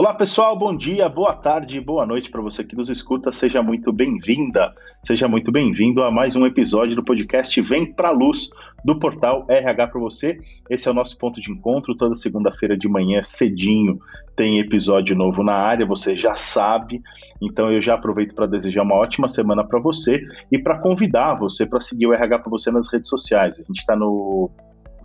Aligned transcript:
Olá 0.00 0.14
pessoal, 0.14 0.56
bom 0.56 0.74
dia, 0.74 1.10
boa 1.10 1.34
tarde, 1.34 1.78
boa 1.78 2.06
noite 2.06 2.30
para 2.30 2.40
você 2.40 2.64
que 2.64 2.74
nos 2.74 2.88
escuta. 2.88 3.30
Seja 3.30 3.62
muito 3.62 3.92
bem-vinda, 3.92 4.72
seja 5.02 5.28
muito 5.28 5.52
bem-vindo 5.52 6.02
a 6.02 6.10
mais 6.10 6.34
um 6.34 6.46
episódio 6.46 6.96
do 6.96 7.04
podcast 7.04 7.60
Vem 7.60 7.92
Pra 7.92 8.10
Luz 8.10 8.48
do 8.82 8.98
portal 8.98 9.44
RH 9.46 9.88
para 9.88 10.00
você. 10.00 10.38
Esse 10.70 10.88
é 10.88 10.90
o 10.90 10.94
nosso 10.94 11.18
ponto 11.18 11.38
de 11.38 11.52
encontro. 11.52 11.94
Toda 11.94 12.14
segunda-feira 12.14 12.78
de 12.78 12.88
manhã, 12.88 13.22
cedinho, 13.22 13.98
tem 14.34 14.58
episódio 14.58 15.14
novo 15.14 15.44
na 15.44 15.52
área, 15.52 15.84
você 15.84 16.16
já 16.16 16.34
sabe. 16.34 17.02
Então 17.38 17.70
eu 17.70 17.82
já 17.82 17.92
aproveito 17.92 18.34
para 18.34 18.46
desejar 18.46 18.82
uma 18.82 18.94
ótima 18.94 19.28
semana 19.28 19.62
para 19.62 19.78
você 19.78 20.24
e 20.50 20.58
para 20.58 20.78
convidar 20.78 21.34
você 21.34 21.66
para 21.66 21.82
seguir 21.82 22.06
o 22.06 22.14
RH 22.14 22.38
para 22.38 22.50
você 22.50 22.70
nas 22.70 22.90
redes 22.90 23.10
sociais. 23.10 23.60
A 23.60 23.64
gente 23.64 23.80
está 23.80 23.94
no 23.94 24.50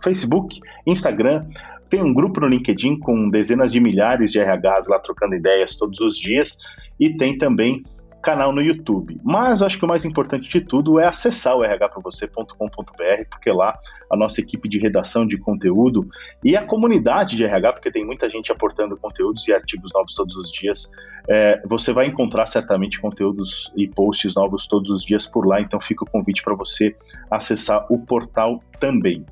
Facebook, 0.02 0.58
Instagram, 0.86 1.44
tem 1.88 2.02
um 2.02 2.12
grupo 2.12 2.40
no 2.40 2.48
LinkedIn 2.48 2.98
com 2.98 3.28
dezenas 3.30 3.72
de 3.72 3.80
milhares 3.80 4.32
de 4.32 4.40
RHs 4.40 4.88
lá 4.88 4.98
trocando 4.98 5.34
ideias 5.34 5.76
todos 5.76 6.00
os 6.00 6.18
dias 6.18 6.58
e 6.98 7.16
tem 7.16 7.36
também 7.36 7.82
canal 8.26 8.52
no 8.52 8.60
YouTube. 8.60 9.20
Mas 9.22 9.62
acho 9.62 9.78
que 9.78 9.84
o 9.84 9.88
mais 9.88 10.04
importante 10.04 10.48
de 10.48 10.60
tudo 10.60 10.98
é 10.98 11.06
acessar 11.06 11.56
o 11.56 11.62
rhpravocê.com.br, 11.62 13.24
porque 13.30 13.52
lá 13.52 13.78
a 14.10 14.16
nossa 14.16 14.40
equipe 14.40 14.68
de 14.68 14.80
redação 14.80 15.24
de 15.24 15.38
conteúdo 15.38 16.08
e 16.44 16.56
a 16.56 16.64
comunidade 16.64 17.36
de 17.36 17.44
RH, 17.44 17.74
porque 17.74 17.92
tem 17.92 18.04
muita 18.04 18.28
gente 18.28 18.50
aportando 18.50 18.96
conteúdos 18.96 19.46
e 19.46 19.52
artigos 19.52 19.92
novos 19.94 20.12
todos 20.14 20.34
os 20.34 20.50
dias. 20.50 20.90
É, 21.28 21.60
você 21.66 21.92
vai 21.92 22.06
encontrar 22.06 22.46
certamente 22.46 23.00
conteúdos 23.00 23.72
e 23.76 23.88
posts 23.88 24.34
novos 24.34 24.66
todos 24.66 24.90
os 24.90 25.04
dias 25.04 25.26
por 25.26 25.46
lá, 25.46 25.60
então 25.60 25.80
fica 25.80 26.04
o 26.04 26.10
convite 26.10 26.42
para 26.42 26.54
você 26.54 26.94
acessar 27.30 27.86
o 27.90 27.98
portal 27.98 28.62
também. 28.78 29.24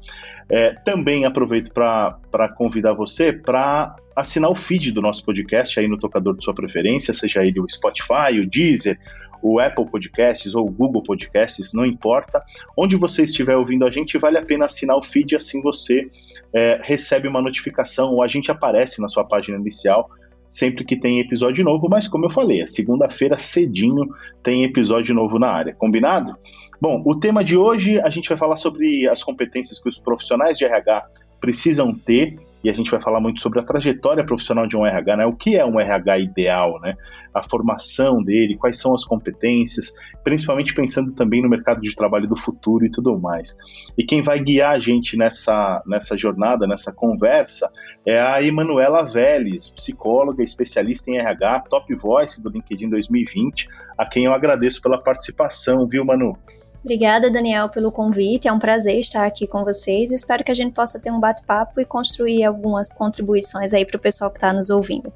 É, 0.51 0.75
também 0.84 1.25
aproveito 1.25 1.73
para 1.73 2.48
convidar 2.56 2.92
você 2.92 3.33
para 3.33 3.97
assinar 4.15 4.50
o 4.50 4.55
feed 4.55 4.92
do 4.92 5.00
nosso 5.00 5.25
podcast 5.25 5.81
aí 5.81 5.89
no 5.89 5.98
tocador 5.98 6.37
de 6.37 6.45
sua 6.45 6.55
preferência, 6.55 7.15
seja 7.15 7.45
ele 7.45 7.61
o 7.61 7.69
Spotify, 7.69 8.39
o 8.41 8.47
Deezer, 8.48 8.98
o 9.42 9.61
Apple 9.61 9.87
Podcasts 9.87 10.55
ou 10.55 10.67
o 10.67 10.70
Google 10.70 11.03
Podcasts, 11.03 11.75
não 11.75 11.84
importa. 11.84 12.42
Onde 12.77 12.97
você 12.97 13.25
estiver 13.25 13.56
ouvindo 13.56 13.84
a 13.84 13.91
gente, 13.91 14.17
vale 14.17 14.39
a 14.39 14.42
pena 14.42 14.65
assinar 14.65 14.97
o 14.97 15.03
feed, 15.03 15.37
assim 15.37 15.61
você 15.61 16.09
é, 16.53 16.81
recebe 16.83 17.28
uma 17.28 17.42
notificação 17.42 18.12
ou 18.12 18.22
a 18.22 18.27
gente 18.27 18.50
aparece 18.50 19.03
na 19.03 19.09
sua 19.09 19.25
página 19.25 19.59
inicial 19.59 20.09
sempre 20.55 20.84
que 20.84 20.94
tem 20.94 21.19
episódio 21.19 21.64
novo, 21.64 21.88
mas 21.91 22.06
como 22.06 22.27
eu 22.27 22.30
falei, 22.30 22.62
a 22.62 22.66
segunda-feira 22.69 23.36
cedinho 23.36 24.08
tem 24.41 24.62
episódio 24.62 25.12
novo 25.12 25.36
na 25.36 25.48
área, 25.48 25.74
combinado? 25.74 26.33
Bom, 26.80 27.02
o 27.05 27.19
tema 27.19 27.42
de 27.42 27.56
hoje 27.56 27.98
a 27.98 28.08
gente 28.08 28.28
vai 28.28 28.38
falar 28.38 28.56
sobre 28.56 29.08
as 29.08 29.20
competências 29.20 29.82
que 29.82 29.88
os 29.88 29.98
profissionais 29.98 30.56
de 30.56 30.64
RH 30.64 31.06
precisam 31.41 31.92
ter 31.92 32.38
e 32.65 32.70
a 32.70 32.73
gente 32.73 32.91
vai 32.91 33.01
falar 33.01 33.20
muito 33.20 33.43
sobre 33.43 33.61
a 33.61 33.62
trajetória 33.62 34.25
profissional 34.25 34.67
de 34.67 34.75
um 34.75 34.87
RH, 34.87 35.19
né? 35.19 35.27
O 35.27 35.37
que 35.37 35.55
é 35.55 35.67
um 35.67 35.79
RH 35.79 36.19
ideal, 36.19 36.81
né? 36.81 36.97
A 37.34 37.43
formação 37.43 38.23
dele, 38.23 38.56
quais 38.56 38.79
são 38.79 38.95
as 38.95 39.05
competências, 39.05 39.93
principalmente 40.25 40.73
pensando 40.73 41.12
também 41.12 41.43
no 41.43 41.48
mercado 41.48 41.83
de 41.83 41.95
trabalho 41.95 42.27
do 42.27 42.37
futuro 42.37 42.87
e 42.87 42.91
tudo 42.91 43.19
mais. 43.19 43.59
E 43.98 44.03
quem 44.03 44.23
vai 44.23 44.41
guiar 44.41 44.75
a 44.75 44.79
gente 44.79 45.15
nessa, 45.15 45.83
nessa 45.87 46.17
jornada, 46.17 46.67
nessa 46.67 46.91
conversa, 46.91 47.71
é 48.06 48.19
a 48.19 48.43
Emanuela 48.43 49.05
Vélez, 49.05 49.69
psicóloga, 49.69 50.43
especialista 50.43 51.11
em 51.11 51.19
RH, 51.19 51.65
top 51.69 51.95
voice 51.95 52.43
do 52.43 52.49
LinkedIn 52.49 52.89
2020, 52.89 53.69
a 53.99 54.06
quem 54.06 54.25
eu 54.25 54.33
agradeço 54.33 54.81
pela 54.81 55.03
participação, 55.03 55.87
viu, 55.87 56.03
Manu? 56.03 56.39
Obrigada, 56.85 57.31
Daniel, 57.31 57.71
pelo 57.71 57.91
convite. 57.91 58.47
É 58.47 58.53
um 58.53 58.59
prazer 58.59 58.99
estar 58.99 59.25
aqui 59.25 59.47
com 59.47 59.65
vocês. 59.65 60.13
Espero 60.13 60.45
que 60.45 60.51
a 60.51 60.55
gente 60.55 60.75
possa 60.75 61.01
ter 61.01 61.11
um 61.11 61.19
bate-papo 61.19 61.81
e 61.81 61.87
construir 61.87 62.45
algumas 62.45 62.93
contribuições 62.93 63.73
aí 63.73 63.87
para 63.87 63.97
o 63.97 64.01
pessoal 64.01 64.31
que 64.31 64.37
está 64.37 64.53
nos 64.53 64.69
ouvindo. 64.69 65.11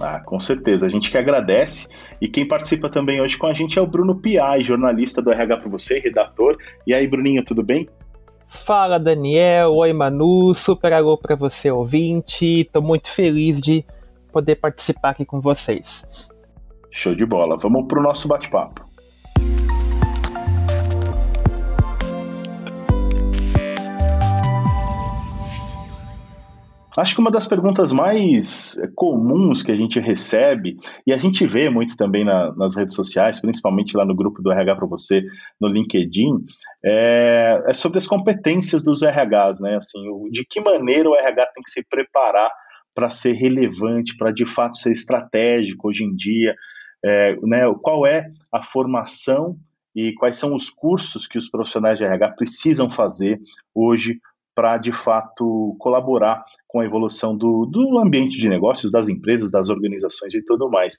Ah, 0.00 0.20
com 0.20 0.40
certeza. 0.40 0.86
A 0.86 0.88
gente 0.88 1.10
que 1.10 1.18
agradece. 1.18 1.86
E 2.18 2.26
quem 2.26 2.48
participa 2.48 2.88
também 2.88 3.20
hoje 3.20 3.36
com 3.36 3.46
a 3.46 3.52
gente 3.52 3.78
é 3.78 3.82
o 3.82 3.86
Bruno 3.86 4.16
Piai, 4.16 4.62
jornalista 4.62 5.20
do 5.20 5.30
RH 5.30 5.58
para 5.58 5.68
você, 5.68 5.98
redator. 5.98 6.56
E 6.86 6.94
aí, 6.94 7.06
Bruninho, 7.06 7.44
tudo 7.44 7.62
bem? 7.62 7.86
Fala, 8.48 8.98
Daniel. 8.98 9.74
Oi, 9.74 9.92
Manu. 9.92 10.54
Super 10.54 10.94
alô 10.94 11.18
para 11.18 11.36
você, 11.36 11.70
ouvinte. 11.70 12.62
Estou 12.62 12.80
muito 12.80 13.10
feliz 13.10 13.60
de 13.60 13.84
poder 14.32 14.56
participar 14.56 15.10
aqui 15.10 15.26
com 15.26 15.42
vocês. 15.42 16.30
Show 16.90 17.14
de 17.14 17.26
bola. 17.26 17.58
Vamos 17.58 17.86
para 17.86 18.00
o 18.00 18.02
nosso 18.02 18.26
bate-papo. 18.26 18.80
Acho 26.96 27.14
que 27.14 27.20
uma 27.20 27.30
das 27.30 27.46
perguntas 27.46 27.92
mais 27.92 28.80
comuns 28.94 29.62
que 29.62 29.70
a 29.70 29.76
gente 29.76 30.00
recebe, 30.00 30.76
e 31.06 31.12
a 31.12 31.18
gente 31.18 31.46
vê 31.46 31.68
muito 31.68 31.96
também 31.96 32.24
na, 32.24 32.54
nas 32.54 32.76
redes 32.76 32.94
sociais, 32.94 33.40
principalmente 33.40 33.96
lá 33.96 34.04
no 34.04 34.14
grupo 34.14 34.42
do 34.42 34.50
RH 34.50 34.76
para 34.76 34.86
você, 34.86 35.22
no 35.60 35.68
LinkedIn, 35.68 36.44
é, 36.84 37.62
é, 37.66 37.72
sobre 37.72 37.98
as 37.98 38.06
competências 38.06 38.82
dos 38.82 39.02
RHs, 39.02 39.60
né? 39.60 39.76
Assim, 39.76 40.02
de 40.30 40.44
que 40.48 40.60
maneira 40.60 41.10
o 41.10 41.14
RH 41.14 41.46
tem 41.54 41.62
que 41.62 41.70
se 41.70 41.84
preparar 41.84 42.50
para 42.94 43.10
ser 43.10 43.32
relevante, 43.32 44.16
para 44.16 44.32
de 44.32 44.46
fato 44.46 44.78
ser 44.78 44.92
estratégico 44.92 45.88
hoje 45.88 46.04
em 46.04 46.14
dia, 46.14 46.54
é, 47.04 47.36
né? 47.42 47.62
Qual 47.82 48.06
é 48.06 48.26
a 48.52 48.62
formação 48.62 49.56
e 49.94 50.12
quais 50.14 50.38
são 50.38 50.54
os 50.54 50.70
cursos 50.70 51.26
que 51.26 51.38
os 51.38 51.50
profissionais 51.50 51.98
de 51.98 52.04
RH 52.04 52.28
precisam 52.32 52.90
fazer 52.90 53.40
hoje 53.74 54.18
para 54.56 54.78
de 54.78 54.90
fato 54.90 55.76
colaborar 55.78 56.42
com 56.66 56.80
a 56.80 56.84
evolução 56.86 57.36
do, 57.36 57.66
do 57.66 57.98
ambiente 57.98 58.38
de 58.38 58.48
negócios, 58.48 58.90
das 58.90 59.06
empresas, 59.06 59.52
das 59.52 59.68
organizações 59.68 60.34
e 60.34 60.42
tudo 60.42 60.70
mais. 60.70 60.96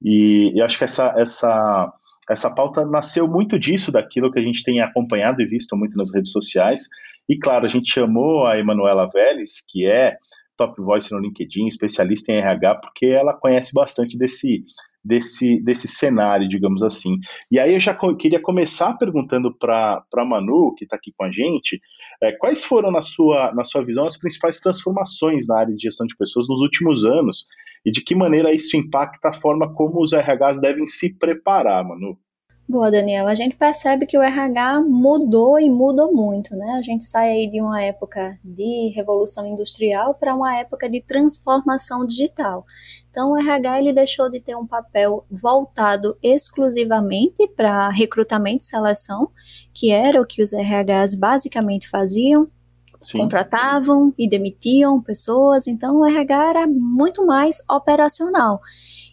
E, 0.00 0.52
e 0.54 0.62
acho 0.62 0.78
que 0.78 0.84
essa, 0.84 1.12
essa, 1.16 1.92
essa 2.30 2.54
pauta 2.54 2.86
nasceu 2.86 3.26
muito 3.26 3.58
disso, 3.58 3.90
daquilo 3.90 4.30
que 4.30 4.38
a 4.38 4.42
gente 4.42 4.62
tem 4.62 4.80
acompanhado 4.80 5.42
e 5.42 5.46
visto 5.46 5.76
muito 5.76 5.96
nas 5.96 6.14
redes 6.14 6.30
sociais. 6.30 6.84
E 7.28 7.36
claro, 7.36 7.66
a 7.66 7.68
gente 7.68 7.92
chamou 7.92 8.46
a 8.46 8.56
Emanuela 8.56 9.10
Vélez, 9.12 9.64
que 9.68 9.86
é 9.86 10.16
top 10.56 10.80
voice 10.80 11.12
no 11.12 11.18
LinkedIn, 11.18 11.66
especialista 11.66 12.30
em 12.30 12.36
RH, 12.36 12.76
porque 12.76 13.06
ela 13.06 13.34
conhece 13.34 13.72
bastante 13.74 14.16
desse, 14.16 14.62
desse, 15.04 15.60
desse 15.62 15.88
cenário, 15.88 16.48
digamos 16.48 16.82
assim. 16.82 17.16
E 17.50 17.58
aí 17.58 17.74
eu 17.74 17.80
já 17.80 17.94
co 17.94 18.14
queria 18.16 18.40
começar 18.40 18.94
perguntando 18.94 19.52
para 19.52 20.04
a 20.14 20.24
Manu, 20.24 20.74
que 20.74 20.84
está 20.84 20.96
aqui 20.96 21.12
com 21.16 21.24
a 21.24 21.32
gente, 21.32 21.80
é, 22.22 22.32
quais 22.32 22.64
foram, 22.64 22.90
na 22.90 23.00
sua, 23.00 23.52
na 23.54 23.64
sua 23.64 23.84
visão, 23.84 24.06
as 24.06 24.18
principais 24.18 24.60
transformações 24.60 25.48
na 25.48 25.58
área 25.58 25.74
de 25.74 25.82
gestão 25.82 26.06
de 26.06 26.16
pessoas 26.16 26.48
nos 26.48 26.60
últimos 26.60 27.06
anos 27.06 27.46
e 27.84 27.90
de 27.90 28.02
que 28.02 28.14
maneira 28.14 28.52
isso 28.52 28.76
impacta 28.76 29.30
a 29.30 29.32
forma 29.32 29.72
como 29.72 30.02
os 30.02 30.12
RHs 30.12 30.60
devem 30.60 30.86
se 30.86 31.18
preparar, 31.18 31.82
Manu? 31.84 32.18
Boa, 32.70 32.88
Daniel. 32.88 33.26
A 33.26 33.34
gente 33.34 33.56
percebe 33.56 34.06
que 34.06 34.16
o 34.16 34.22
RH 34.22 34.82
mudou 34.82 35.58
e 35.58 35.68
mudou 35.68 36.14
muito, 36.14 36.54
né? 36.54 36.76
A 36.78 36.80
gente 36.80 37.02
sai 37.02 37.28
aí 37.30 37.50
de 37.50 37.60
uma 37.60 37.82
época 37.82 38.38
de 38.44 38.92
revolução 38.94 39.44
industrial 39.44 40.14
para 40.14 40.36
uma 40.36 40.56
época 40.56 40.88
de 40.88 41.00
transformação 41.00 42.06
digital. 42.06 42.64
Então, 43.10 43.32
o 43.32 43.36
RH 43.36 43.80
ele 43.80 43.92
deixou 43.92 44.30
de 44.30 44.38
ter 44.38 44.54
um 44.54 44.68
papel 44.68 45.26
voltado 45.28 46.16
exclusivamente 46.22 47.44
para 47.56 47.88
recrutamento 47.88 48.62
e 48.62 48.66
seleção, 48.66 49.30
que 49.74 49.90
era 49.90 50.20
o 50.20 50.26
que 50.26 50.40
os 50.40 50.52
RHs 50.52 51.16
basicamente 51.16 51.88
faziam, 51.88 52.48
Sim. 53.02 53.18
contratavam 53.18 54.14
e 54.16 54.28
demitiam 54.28 55.02
pessoas, 55.02 55.66
então 55.66 55.96
o 55.96 56.06
RH 56.06 56.50
era 56.50 56.66
muito 56.68 57.26
mais 57.26 57.56
operacional 57.68 58.60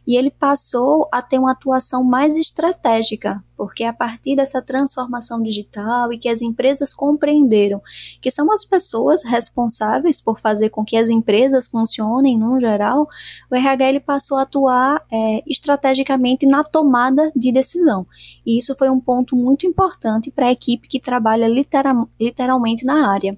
e 0.08 0.16
ele 0.16 0.32
passou 0.32 1.10
a 1.12 1.22
ter 1.22 1.38
uma 1.38 1.52
atuação 1.52 2.02
mais 2.02 2.38
estratégica, 2.38 3.44
porque 3.58 3.84
a 3.84 3.92
partir 3.92 4.38
dessa 4.38 4.62
transformação 4.62 5.42
digital 5.42 6.14
e 6.14 6.18
que 6.18 6.30
as 6.30 6.42
empresas 6.42 6.94
compreenderam 6.94 7.82
que 8.22 8.32
são 8.32 8.50
as 8.50 8.64
pessoas 8.64 9.26
responsáveis 9.26 10.22
por 10.22 10.40
fazer 10.40 10.70
com 10.70 10.86
que 10.86 10.96
as 10.96 11.10
empresas 11.10 11.68
funcionem 11.68 12.40
no 12.40 12.58
geral, 12.58 13.06
o 13.52 13.56
RH 13.56 13.90
ele 13.90 14.00
passou 14.00 14.38
a 14.38 14.44
atuar 14.44 15.04
é, 15.12 15.44
estrategicamente 15.46 16.46
na 16.46 16.62
tomada 16.62 17.30
de 17.36 17.52
decisão. 17.52 18.08
E 18.46 18.58
isso 18.58 18.74
foi 18.76 18.90
um 18.90 19.02
ponto 19.02 19.36
muito 19.36 19.68
importante 19.68 20.32
para 20.32 20.48
a 20.48 20.52
equipe 20.52 20.88
que 20.88 21.02
trabalha 21.02 21.50
literal, 21.50 22.10
literalmente 22.20 22.86
na 22.86 23.12
área. 23.12 23.38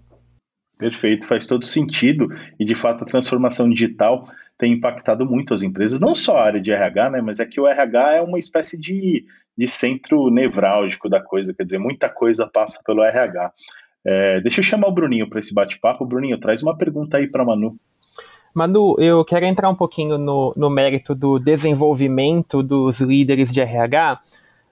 Perfeito, 0.77 1.25
faz 1.25 1.47
todo 1.47 1.65
sentido 1.65 2.27
e 2.59 2.63
de 2.63 2.75
fato 2.75 3.03
a 3.03 3.07
transformação 3.07 3.69
digital 3.69 4.25
tem 4.59 4.73
impactado 4.73 5.25
muito 5.25 5.53
as 5.53 5.63
empresas, 5.63 6.01
não 6.01 6.13
só 6.13 6.35
a 6.35 6.43
área 6.43 6.61
de 6.61 6.69
RH, 6.69 7.11
né, 7.11 7.21
mas 7.21 7.39
é 7.39 7.45
que 7.45 7.61
o 7.61 7.65
RH 7.65 8.15
é 8.15 8.21
uma 8.21 8.37
espécie 8.37 8.77
de, 8.77 9.25
de 9.57 9.67
centro 9.69 10.29
nevrálgico 10.29 11.07
da 11.07 11.21
coisa, 11.21 11.53
quer 11.53 11.63
dizer, 11.63 11.79
muita 11.79 12.09
coisa 12.09 12.45
passa 12.45 12.81
pelo 12.85 13.01
RH. 13.01 13.53
É, 14.05 14.41
deixa 14.41 14.59
eu 14.59 14.63
chamar 14.63 14.89
o 14.89 14.91
Bruninho 14.91 15.29
para 15.29 15.39
esse 15.39 15.53
bate-papo. 15.53 16.05
Bruninho, 16.05 16.37
traz 16.37 16.61
uma 16.61 16.77
pergunta 16.77 17.17
aí 17.17 17.25
para 17.25 17.45
Manu. 17.45 17.77
Manu, 18.53 18.97
eu 18.99 19.23
quero 19.23 19.45
entrar 19.45 19.69
um 19.69 19.75
pouquinho 19.75 20.17
no, 20.17 20.53
no 20.57 20.69
mérito 20.69 21.15
do 21.15 21.39
desenvolvimento 21.39 22.61
dos 22.61 22.99
líderes 22.99 23.53
de 23.53 23.61
RH, 23.61 24.19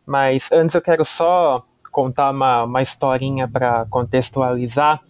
mas 0.06 0.52
antes 0.52 0.76
eu 0.76 0.82
quero 0.82 1.06
só 1.06 1.66
contar 1.94 2.32
uma, 2.32 2.64
uma 2.64 2.82
historinha 2.82 3.48
para 3.48 3.86
contextualizar. 3.86 5.02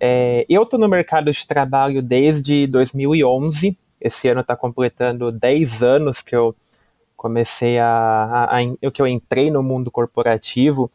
É, 0.00 0.44
eu 0.48 0.64
estou 0.64 0.80
no 0.80 0.88
mercado 0.88 1.30
de 1.30 1.46
trabalho 1.46 2.02
desde 2.02 2.66
2011 2.66 3.78
Esse 4.00 4.28
ano 4.28 4.40
está 4.40 4.56
completando 4.56 5.30
10 5.30 5.82
anos 5.82 6.22
que 6.22 6.34
eu 6.34 6.54
comecei 7.16 7.78
a, 7.78 7.86
a, 7.86 8.58
a, 8.58 8.90
que 8.90 9.02
eu 9.02 9.06
entrei 9.06 9.50
no 9.50 9.62
mundo 9.62 9.90
corporativo 9.90 10.90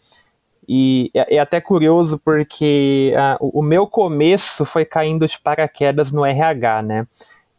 e 0.68 1.12
é, 1.14 1.36
é 1.36 1.40
até 1.40 1.62
curioso 1.62 2.20
porque 2.24 3.14
a, 3.16 3.38
o 3.40 3.62
meu 3.62 3.86
começo 3.86 4.66
foi 4.66 4.86
caindo 4.86 5.28
de 5.28 5.40
paraquedas 5.40 6.12
no 6.12 6.26
RH, 6.26 6.82
né? 6.82 7.08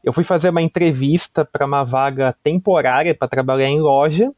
Eu 0.02 0.12
fui 0.12 0.24
fazer 0.24 0.50
uma 0.50 0.62
entrevista 0.62 1.44
para 1.44 1.66
uma 1.66 1.84
vaga 1.84 2.34
temporária 2.42 3.14
para 3.14 3.28
trabalhar 3.28 3.68
em 3.68 3.80
loja 3.80 4.32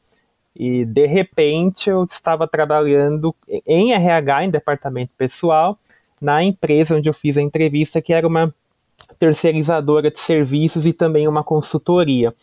e 0.55 0.85
de 0.85 1.07
repente 1.07 1.89
eu 1.89 2.05
estava 2.05 2.49
trabalhando 2.49 3.35
em 3.67 3.93
RH, 3.93 4.45
em 4.45 4.51
departamento 4.51 5.13
pessoal, 5.17 5.79
na 6.21 6.43
empresa 6.43 6.97
onde 6.97 7.09
eu 7.09 7.15
fiz 7.15 7.37
a 7.37 7.43
entrevista, 7.43 8.03
que 8.03 8.13
era 8.13 8.27
uma 8.27 8.53
terceirizadora 9.19 10.11
de 10.11 10.21
serviços 10.21 10.87
e 10.87 10.93
também 10.93 11.27
uma 11.29 11.45
consultoria. 11.45 12.35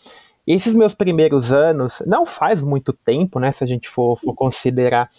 Esses 0.46 0.75
meus 0.75 0.94
primeiros 0.94 1.52
anos, 1.52 2.02
não 2.06 2.25
faz 2.25 2.62
muito 2.62 2.94
tempo, 2.94 3.40
né, 3.40 3.52
se 3.52 3.63
a 3.63 3.68
gente 3.68 3.90
for, 3.90 4.18
for 4.18 4.34
considerar, 4.34 5.10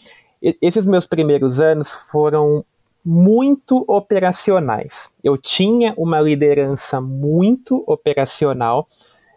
esses 0.41 0.87
meus 0.87 1.07
primeiros 1.07 1.61
anos 1.61 1.91
foram 1.91 2.65
muito 3.05 3.85
operacionais. 3.89 5.11
Eu 5.23 5.37
tinha 5.37 5.95
uma 5.97 6.21
liderança 6.21 7.01
muito 7.01 7.83
operacional, 7.87 8.89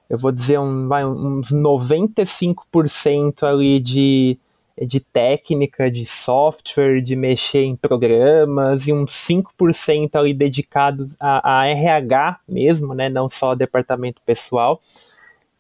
eu 0.10 0.18
vou 0.18 0.32
dizer 0.32 0.60
um, 0.60 0.90
uns 0.92 1.52
95% 1.52 3.44
ali 3.44 3.80
de, 3.80 4.40
de 4.86 5.00
técnica, 5.00 5.92
de 5.92 6.06
software, 6.06 7.02
de 7.02 7.16
mexer 7.16 7.64
em 7.64 7.76
programas, 7.76 8.88
e 8.88 8.94
uns 8.94 9.12
5% 9.12 10.16
ali 10.16 10.34
dedicados 10.34 11.16
a, 11.20 11.62
a, 11.62 11.68
RH 11.68 12.40
mesmo, 12.48 12.94
né, 12.94 13.10
não 13.10 13.30
só 13.30 13.56
departamento 13.56 14.22
pessoal. 14.26 14.80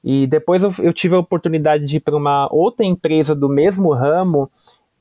E 0.03 0.25
depois 0.27 0.63
eu, 0.63 0.73
eu 0.79 0.93
tive 0.93 1.15
a 1.15 1.19
oportunidade 1.19 1.85
de 1.85 1.97
ir 1.97 1.99
para 1.99 2.15
uma 2.15 2.47
outra 2.51 2.85
empresa 2.85 3.35
do 3.35 3.49
mesmo 3.49 3.93
ramo, 3.93 4.49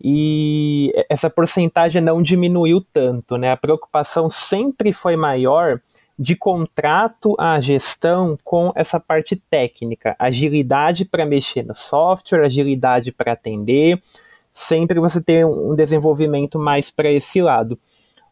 e 0.01 0.93
essa 1.11 1.29
porcentagem 1.29 2.01
não 2.01 2.23
diminuiu 2.23 2.81
tanto, 2.93 3.37
né? 3.37 3.51
A 3.51 3.57
preocupação 3.57 4.31
sempre 4.31 4.93
foi 4.93 5.17
maior 5.17 5.81
de 6.19 6.35
contrato 6.35 7.37
à 7.39 7.61
gestão 7.61 8.37
com 8.43 8.73
essa 8.75 8.99
parte 8.99 9.37
técnica, 9.37 10.17
agilidade 10.19 11.05
para 11.05 11.25
mexer 11.25 11.63
no 11.63 11.75
software, 11.75 12.45
agilidade 12.45 13.13
para 13.13 13.33
atender, 13.33 14.03
sempre 14.53 14.99
você 14.99 15.21
ter 15.21 15.47
um 15.47 15.77
desenvolvimento 15.77 16.59
mais 16.59 16.91
para 16.91 17.11
esse 17.11 17.41
lado. 17.41 17.79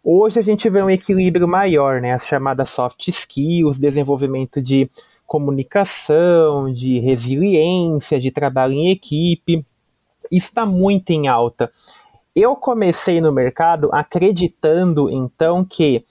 Hoje 0.03 0.41
a 0.41 0.43
gente 0.43 0.69
vê 0.69 0.83
um 0.83 0.91
equilíbrio 0.91 1.47
maior, 1.47 2.01
né? 2.01 2.13
As 2.13 2.27
chamadas 2.27 2.71
soft 2.71 3.07
skills, 3.09 3.79
desenvolvimento 3.79 4.61
de 4.61 4.91
comunicação, 5.25 6.73
de 6.73 6.99
resiliência, 7.01 8.21
de 8.21 8.31
trabalho 8.31 8.75
em 8.75 8.91
equipe, 8.91 9.65
está 10.31 10.65
muito 10.67 11.11
em 11.11 11.29
alta. 11.29 11.71
Eu 12.35 12.55
comecei 12.55 13.21
no 13.21 13.33
mercado 13.33 13.91
acreditando 13.93 15.09
então 15.11 15.65
que 15.65 16.05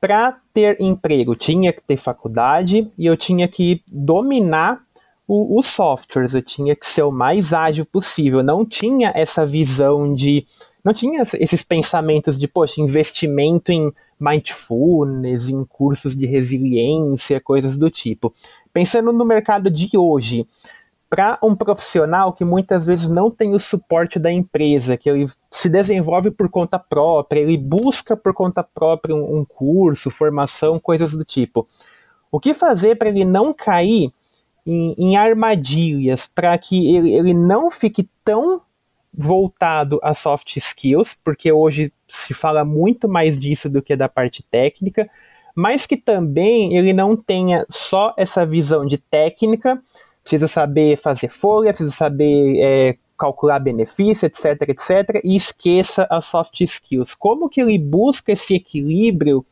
para 0.00 0.38
ter 0.52 0.80
emprego 0.80 1.36
tinha 1.36 1.72
que 1.72 1.82
ter 1.82 1.98
faculdade 1.98 2.90
e 2.96 3.06
eu 3.06 3.16
tinha 3.16 3.46
que 3.46 3.82
dominar 3.86 4.82
os 5.32 5.68
softwares, 5.68 6.34
eu 6.34 6.42
tinha 6.42 6.74
que 6.74 6.84
ser 6.84 7.02
o 7.02 7.12
mais 7.12 7.52
ágil 7.52 7.86
possível. 7.86 8.42
Não 8.42 8.66
tinha 8.66 9.12
essa 9.14 9.46
visão 9.46 10.12
de. 10.12 10.44
Não 10.82 10.92
tinha 10.92 11.22
esses 11.22 11.62
pensamentos 11.62 12.36
de, 12.36 12.48
poxa, 12.48 12.80
investimento 12.80 13.70
em 13.70 13.92
mindfulness, 14.18 15.48
em 15.48 15.64
cursos 15.64 16.16
de 16.16 16.26
resiliência, 16.26 17.40
coisas 17.40 17.78
do 17.78 17.88
tipo. 17.88 18.34
Pensando 18.72 19.12
no 19.12 19.24
mercado 19.24 19.70
de 19.70 19.96
hoje, 19.96 20.46
para 21.10 21.36
um 21.42 21.56
profissional 21.56 22.32
que 22.32 22.44
muitas 22.44 22.86
vezes 22.86 23.08
não 23.08 23.32
tem 23.32 23.52
o 23.52 23.58
suporte 23.58 24.16
da 24.16 24.30
empresa, 24.30 24.96
que 24.96 25.10
ele 25.10 25.28
se 25.50 25.68
desenvolve 25.68 26.30
por 26.30 26.48
conta 26.48 26.78
própria, 26.78 27.40
ele 27.40 27.58
busca 27.58 28.16
por 28.16 28.32
conta 28.32 28.62
própria 28.62 29.14
um, 29.14 29.40
um 29.40 29.44
curso, 29.44 30.08
formação, 30.08 30.78
coisas 30.78 31.10
do 31.10 31.24
tipo. 31.24 31.66
O 32.30 32.38
que 32.38 32.54
fazer 32.54 32.96
para 32.96 33.08
ele 33.08 33.24
não 33.24 33.52
cair 33.52 34.12
em, 34.64 34.94
em 34.96 35.16
armadilhas, 35.16 36.28
para 36.28 36.56
que 36.56 36.94
ele, 36.94 37.12
ele 37.12 37.34
não 37.34 37.72
fique 37.72 38.08
tão 38.24 38.62
voltado 39.12 39.98
a 40.04 40.14
soft 40.14 40.56
skills, 40.56 41.18
porque 41.24 41.50
hoje 41.50 41.92
se 42.08 42.32
fala 42.32 42.64
muito 42.64 43.08
mais 43.08 43.40
disso 43.40 43.68
do 43.68 43.82
que 43.82 43.96
da 43.96 44.08
parte 44.08 44.44
técnica, 44.44 45.10
mas 45.56 45.86
que 45.86 45.96
também 45.96 46.76
ele 46.76 46.92
não 46.92 47.16
tenha 47.16 47.66
só 47.68 48.14
essa 48.16 48.46
visão 48.46 48.86
de 48.86 48.96
técnica, 48.96 49.82
precisa 50.22 50.46
saber 50.46 50.98
fazer 50.98 51.28
folha, 51.28 51.70
precisa 51.70 51.90
saber 51.90 52.58
é, 52.60 52.96
calcular 53.18 53.58
benefício, 53.58 54.26
etc, 54.26 54.68
etc, 54.68 55.20
e 55.22 55.36
esqueça 55.36 56.06
as 56.10 56.24
soft 56.24 56.60
skills. 56.60 57.14
Como 57.14 57.48
que 57.48 57.60
ele 57.60 57.78
busca 57.78 58.32
esse 58.32 58.54
equilíbrio 58.54 59.44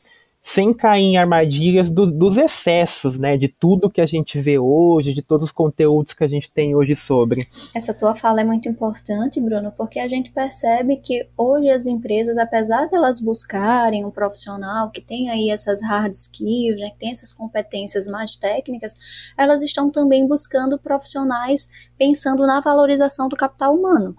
sem 0.48 0.72
cair 0.72 1.02
em 1.02 1.18
armadilhas 1.18 1.90
do, 1.90 2.10
dos 2.10 2.38
excessos, 2.38 3.18
né, 3.18 3.36
de 3.36 3.48
tudo 3.48 3.90
que 3.90 4.00
a 4.00 4.06
gente 4.06 4.40
vê 4.40 4.58
hoje, 4.58 5.12
de 5.12 5.20
todos 5.20 5.44
os 5.44 5.52
conteúdos 5.52 6.14
que 6.14 6.24
a 6.24 6.26
gente 6.26 6.50
tem 6.50 6.74
hoje 6.74 6.96
sobre. 6.96 7.46
Essa 7.76 7.92
tua 7.92 8.14
fala 8.14 8.40
é 8.40 8.44
muito 8.44 8.66
importante, 8.66 9.42
Bruno, 9.42 9.70
porque 9.76 10.00
a 10.00 10.08
gente 10.08 10.32
percebe 10.32 10.96
que 10.96 11.28
hoje 11.36 11.68
as 11.68 11.84
empresas, 11.84 12.38
apesar 12.38 12.88
delas 12.88 13.20
buscarem 13.20 14.06
um 14.06 14.10
profissional 14.10 14.90
que 14.90 15.02
tem 15.02 15.28
aí 15.28 15.50
essas 15.50 15.82
hard 15.82 16.14
skills, 16.14 16.80
né, 16.80 16.88
que 16.92 16.98
tem 16.98 17.10
essas 17.10 17.30
competências 17.30 18.06
mais 18.06 18.34
técnicas, 18.34 18.96
elas 19.36 19.60
estão 19.60 19.90
também 19.90 20.26
buscando 20.26 20.78
profissionais 20.78 21.68
pensando 21.98 22.46
na 22.46 22.58
valorização 22.60 23.28
do 23.28 23.36
capital 23.36 23.74
humano. 23.74 24.16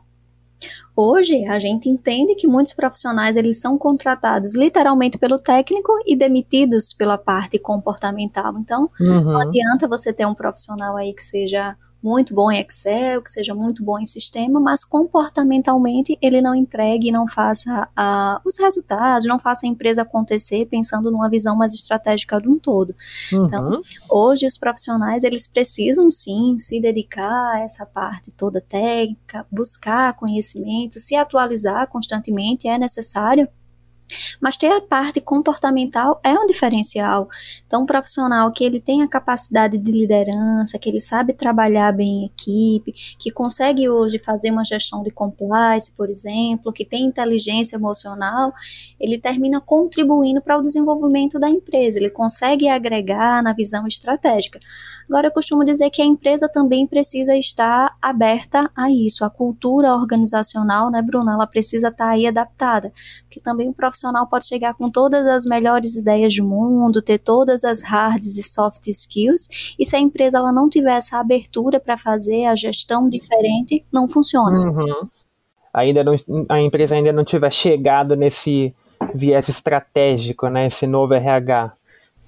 Hoje, 0.96 1.46
a 1.46 1.60
gente 1.60 1.90
entende 1.90 2.36
que 2.36 2.48
muitos 2.48 2.74
profissionais 2.74 3.38
eles 3.38 3.60
são 3.60 3.78
contratados 3.78 4.56
literalmente 4.56 5.18
pelo 5.18 5.38
técnico 5.38 5.94
e 6.06 6.16
demitidos 6.16 6.94
pela 6.94 7.18
parte 7.18 7.58
comportamental. 7.58 8.58
Então, 8.58 8.90
uhum. 9.00 9.22
não 9.22 9.40
adianta 9.40 9.88
você 9.88 10.12
ter 10.12 10.26
um 10.26 10.36
profissional 10.36 10.98
aí 10.98 11.14
que 11.14 11.24
seja 11.24 11.76
muito 12.02 12.34
bom 12.34 12.52
em 12.52 12.60
Excel, 12.60 13.22
que 13.22 13.30
seja 13.30 13.54
muito 13.54 13.84
bom 13.84 14.00
em 14.00 14.06
sistema, 14.06 14.60
mas 14.60 14.84
comportamentalmente 14.84 16.18
ele 16.22 16.42
não 16.42 16.56
entregue, 16.56 17.12
não 17.12 17.28
faça 17.28 17.88
os 18.46 18.58
resultados, 18.58 19.28
não 19.28 19.38
faça 19.38 19.66
a 19.66 19.70
empresa 19.70 20.02
acontecer 20.04 20.66
pensando 20.66 21.12
numa 21.12 21.30
visão 21.30 21.58
mais 21.58 21.74
estratégica 21.74 22.40
de 22.40 22.48
um 22.48 22.58
todo. 22.58 22.96
Uhum. 23.34 23.46
Então, 23.46 23.80
hoje 24.10 24.46
os 24.46 24.58
profissionais 24.58 25.24
eles 25.24 25.48
precisam 25.48 26.10
sim 26.10 26.58
se 26.58 26.80
dedicar 26.80 27.56
a 27.56 27.60
essa 27.60 27.86
parte 27.86 28.32
toda 28.32 28.62
técnica, 28.62 29.46
buscar 29.52 30.14
conhecimento, 30.14 31.00
se 31.00 31.16
atualizar 31.16 31.88
constantemente 31.88 32.68
é 32.68 32.78
necessário 32.78 33.48
mas 34.42 34.58
ter 34.58 34.72
a 34.72 34.82
parte 34.82 35.22
comportamental 35.22 36.20
é 36.24 36.34
um 36.34 36.46
diferencial. 36.46 37.30
Então, 37.66 37.84
um 37.84 37.86
profissional 37.86 38.52
que 38.52 38.64
ele 38.64 38.80
tem 38.80 39.02
a 39.02 39.08
capacidade 39.08 39.78
de 39.78 39.92
liderança, 39.92 40.78
que 40.78 40.90
ele 40.90 41.00
sabe 41.00 41.34
trabalhar 41.34 41.92
bem 41.92 42.24
em 42.24 42.26
equipe, 42.26 42.92
que 43.18 43.32
consegue 43.32 43.90
hoje 43.90 44.20
fazer 44.20 44.52
uma 44.52 44.64
gestão 44.64 45.04
de 45.04 45.12
compliance, 45.12 45.94
por 45.96 46.10
exemplo, 46.10 46.74
que 46.74 46.86
tem 46.86 47.06
inteligência 47.06 47.76
emocional, 47.76 48.54
ele 49.00 49.18
termina 49.18 49.62
contribuindo 49.62 50.42
para 50.42 50.58
o 50.58 50.62
desenvolvimento 50.62 51.40
da 51.40 51.50
empresa, 51.50 52.00
ele 52.00 52.10
consegue 52.10 52.68
agregar 52.68 53.42
na 53.44 53.54
visão 53.54 53.86
estratégica. 53.88 54.60
Agora, 55.10 55.28
eu 55.28 55.32
costumo 55.32 55.66
dizer 55.66 55.90
que 55.90 56.02
a 56.02 56.06
empresa 56.06 56.48
também 56.48 56.86
precisa 56.86 57.36
estar 57.36 57.96
aberta 58.02 58.70
a 58.76 58.92
isso, 58.92 59.26
a 59.26 59.30
cultura 59.30 59.94
organizacional, 59.94 60.92
né, 60.92 61.02
Bruna? 61.02 61.34
Ela 61.34 61.48
precisa 61.48 61.88
estar 61.88 62.10
aí 62.10 62.28
adaptada, 62.28 62.92
porque 63.24 63.40
também 63.40 63.70
o 63.70 63.74
profissional 63.74 63.99
profissional 64.00 64.28
pode 64.28 64.48
chegar 64.48 64.74
com 64.74 64.90
todas 64.90 65.28
as 65.28 65.46
melhores 65.46 65.96
ideias 65.96 66.36
do 66.36 66.46
mundo, 66.46 67.02
ter 67.02 67.18
todas 67.18 67.64
as 67.64 67.84
hard 67.84 68.24
e 68.24 68.44
soft 68.44 68.88
skills, 68.88 69.76
e 69.78 69.86
se 69.86 69.96
a 69.96 70.00
empresa 70.00 70.38
ela 70.38 70.52
não 70.52 70.70
tiver 70.70 70.96
essa 70.96 71.20
abertura 71.20 71.80
para 71.80 71.98
fazer 71.98 72.46
a 72.46 72.56
gestão 72.56 73.10
diferente, 73.10 73.86
não 73.92 74.08
funciona. 74.08 74.60
Uhum. 74.60 75.08
Ainda 75.74 76.04
não, 76.04 76.16
a 76.50 76.62
empresa 76.62 76.96
ainda 76.96 77.12
não 77.12 77.24
tiver 77.24 77.52
chegado 77.52 78.16
nesse 78.16 78.74
viés 79.14 79.50
estratégico, 79.50 80.48
né, 80.48 80.68
esse 80.68 80.88
novo 80.88 81.14
RH. 81.14 81.74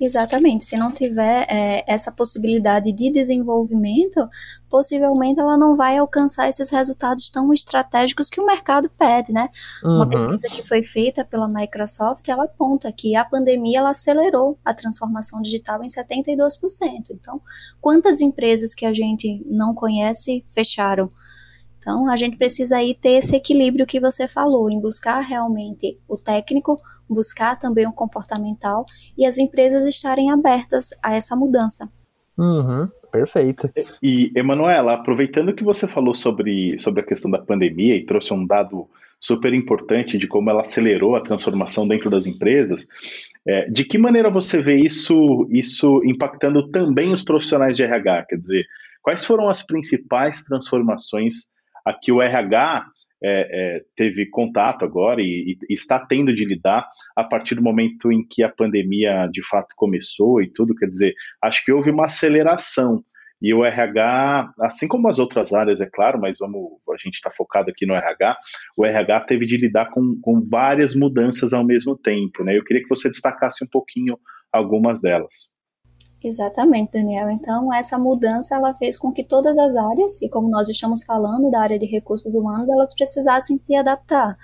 Exatamente. 0.02 0.64
Se 0.64 0.76
não 0.76 0.92
tiver 0.92 1.46
é, 1.48 1.84
essa 1.86 2.12
possibilidade 2.12 2.92
de 2.92 3.12
desenvolvimento, 3.12 4.28
possivelmente 4.68 5.40
ela 5.40 5.56
não 5.56 5.78
vai 5.78 6.00
alcançar 6.00 6.50
esses 6.50 6.72
resultados 6.72 7.30
tão 7.30 7.54
estratégicos 7.54 8.28
que 8.28 8.42
o 8.42 8.46
mercado 8.46 8.90
pede, 8.98 9.32
né? 9.32 9.48
Uhum. 9.84 9.98
Uma 9.98 10.10
pesquisa 10.10 10.48
que 10.52 10.64
foi 10.64 10.82
feita 10.82 11.24
pela 11.24 11.48
Microsoft, 11.48 12.28
ela 12.28 12.46
aponta 12.46 12.92
que 12.92 13.16
a 13.16 13.24
pandemia 13.24 13.78
ela 13.78 13.92
acelerou 13.92 14.58
a 14.66 14.74
transformação 14.74 15.40
digital 15.40 15.84
em 15.84 15.88
72%. 15.88 17.12
Então, 17.12 17.40
quantas 17.80 18.22
empresas 18.22 18.74
que 18.74 18.88
a 18.88 18.94
gente 18.94 19.46
não 19.46 19.76
conhece 19.76 20.44
fecharam? 20.48 21.10
Então, 21.82 22.08
a 22.08 22.16
gente 22.16 22.38
precisa 22.38 22.78
aí 22.78 22.94
ter 22.94 23.14
esse 23.14 23.36
equilíbrio 23.36 23.88
que 23.88 24.00
você 24.00 24.28
falou, 24.28 24.70
em 24.70 24.80
buscar 24.80 25.20
realmente 25.22 25.96
o 26.08 26.16
técnico, 26.16 26.80
buscar 27.10 27.58
também 27.58 27.88
o 27.88 27.92
comportamental 27.92 28.86
e 29.18 29.26
as 29.26 29.40
empresas 29.40 29.88
estarem 29.88 30.30
abertas 30.30 30.90
a 31.02 31.16
essa 31.16 31.36
mudança. 31.36 31.90
Uhum, 32.38 32.88
perfeito. 33.12 33.68
E, 34.02 34.32
Emanuela, 34.36 34.94
aproveitando 34.94 35.56
que 35.56 35.64
você 35.64 35.88
falou 35.88 36.14
sobre, 36.14 36.78
sobre 36.78 37.02
a 37.02 37.06
questão 37.06 37.32
da 37.32 37.40
pandemia 37.40 37.96
e 37.96 38.06
trouxe 38.06 38.32
um 38.32 38.46
dado 38.46 38.88
super 39.20 39.52
importante 39.52 40.20
de 40.20 40.28
como 40.28 40.52
ela 40.52 40.62
acelerou 40.62 41.16
a 41.16 41.22
transformação 41.22 41.88
dentro 41.88 42.12
das 42.12 42.28
empresas, 42.28 42.88
é, 43.48 43.66
de 43.72 43.86
que 43.86 43.98
maneira 43.98 44.30
você 44.30 44.62
vê 44.62 44.76
isso, 44.76 45.48
isso 45.50 46.00
impactando 46.06 46.70
também 46.70 47.12
os 47.12 47.24
profissionais 47.24 47.76
de 47.76 47.84
RH? 47.84 48.26
Quer 48.26 48.36
dizer, 48.36 48.66
quais 49.02 49.26
foram 49.26 49.50
as 49.50 49.66
principais 49.66 50.44
transformações 50.44 51.50
a 51.86 51.94
que 51.94 52.12
o 52.12 52.22
RH 52.22 52.86
é, 53.24 53.76
é, 53.76 53.82
teve 53.96 54.28
contato 54.30 54.84
agora 54.84 55.22
e, 55.22 55.56
e, 55.70 55.74
está 55.74 56.04
tendo 56.04 56.34
de 56.34 56.44
lidar 56.44 56.90
a 57.16 57.24
partir 57.24 57.54
do 57.54 57.62
momento 57.62 58.12
em 58.12 58.26
que 58.28 58.42
a 58.44 58.50
pandemia 58.50 59.30
de 59.32 59.48
fato 59.48 59.76
começou 59.76 60.42
e 60.42 60.52
tudo. 60.52 60.76
Quer 60.76 60.88
dizer, 60.88 61.14
acho 61.42 61.64
que 61.64 61.72
houve 61.72 61.92
uma 61.92 62.06
aceleração. 62.06 63.04
E 63.42 63.54
o 63.54 63.66
RH, 63.66 64.54
assim 64.62 64.88
como 64.88 65.08
as 65.08 65.18
outras 65.18 65.52
áreas, 65.52 65.82
é 65.82 65.90
claro, 65.90 66.20
mas 66.20 66.38
vamos, 66.40 66.80
a 66.90 66.98
gente 66.98 67.16
está 67.16 67.32
focado 67.32 67.72
aqui 67.72 67.88
no 67.88 67.96
RH, 67.96 68.38
o 68.78 68.86
RH 68.86 69.22
teve 69.22 69.48
de 69.48 69.58
lidar 69.58 69.90
com, 69.90 70.20
com 70.22 70.48
várias 70.48 70.96
mudanças 70.96 71.52
ao 71.52 71.66
mesmo 71.66 71.98
tempo. 71.98 72.44
Né? 72.44 72.56
Eu 72.56 72.64
queria 72.64 72.84
que 72.84 72.90
você 72.90 73.10
destacasse 73.10 73.64
um 73.64 73.68
pouquinho 73.68 74.18
algumas 74.52 75.02
delas. 75.02 75.51
Exatamente, 76.24 76.92
Daniel. 76.94 77.32
Então, 77.32 77.74
essa 77.74 77.98
mudança 77.98 78.56
ela 78.56 78.76
fez 78.76 78.98
com 78.98 79.12
que 79.12 79.24
todas 79.24 79.58
as 79.58 79.76
áreas, 79.76 80.22
e 80.22 80.30
como 80.30 80.50
nós 80.50 80.70
estamos 80.70 81.04
falando 81.04 81.50
da 81.50 81.62
área 81.62 81.80
de 81.80 81.88
recursos 81.88 82.36
humanos, 82.36 82.70
elas 82.70 82.94
precisassem 82.94 83.58
se 83.58 83.76
adaptar. 83.76 84.38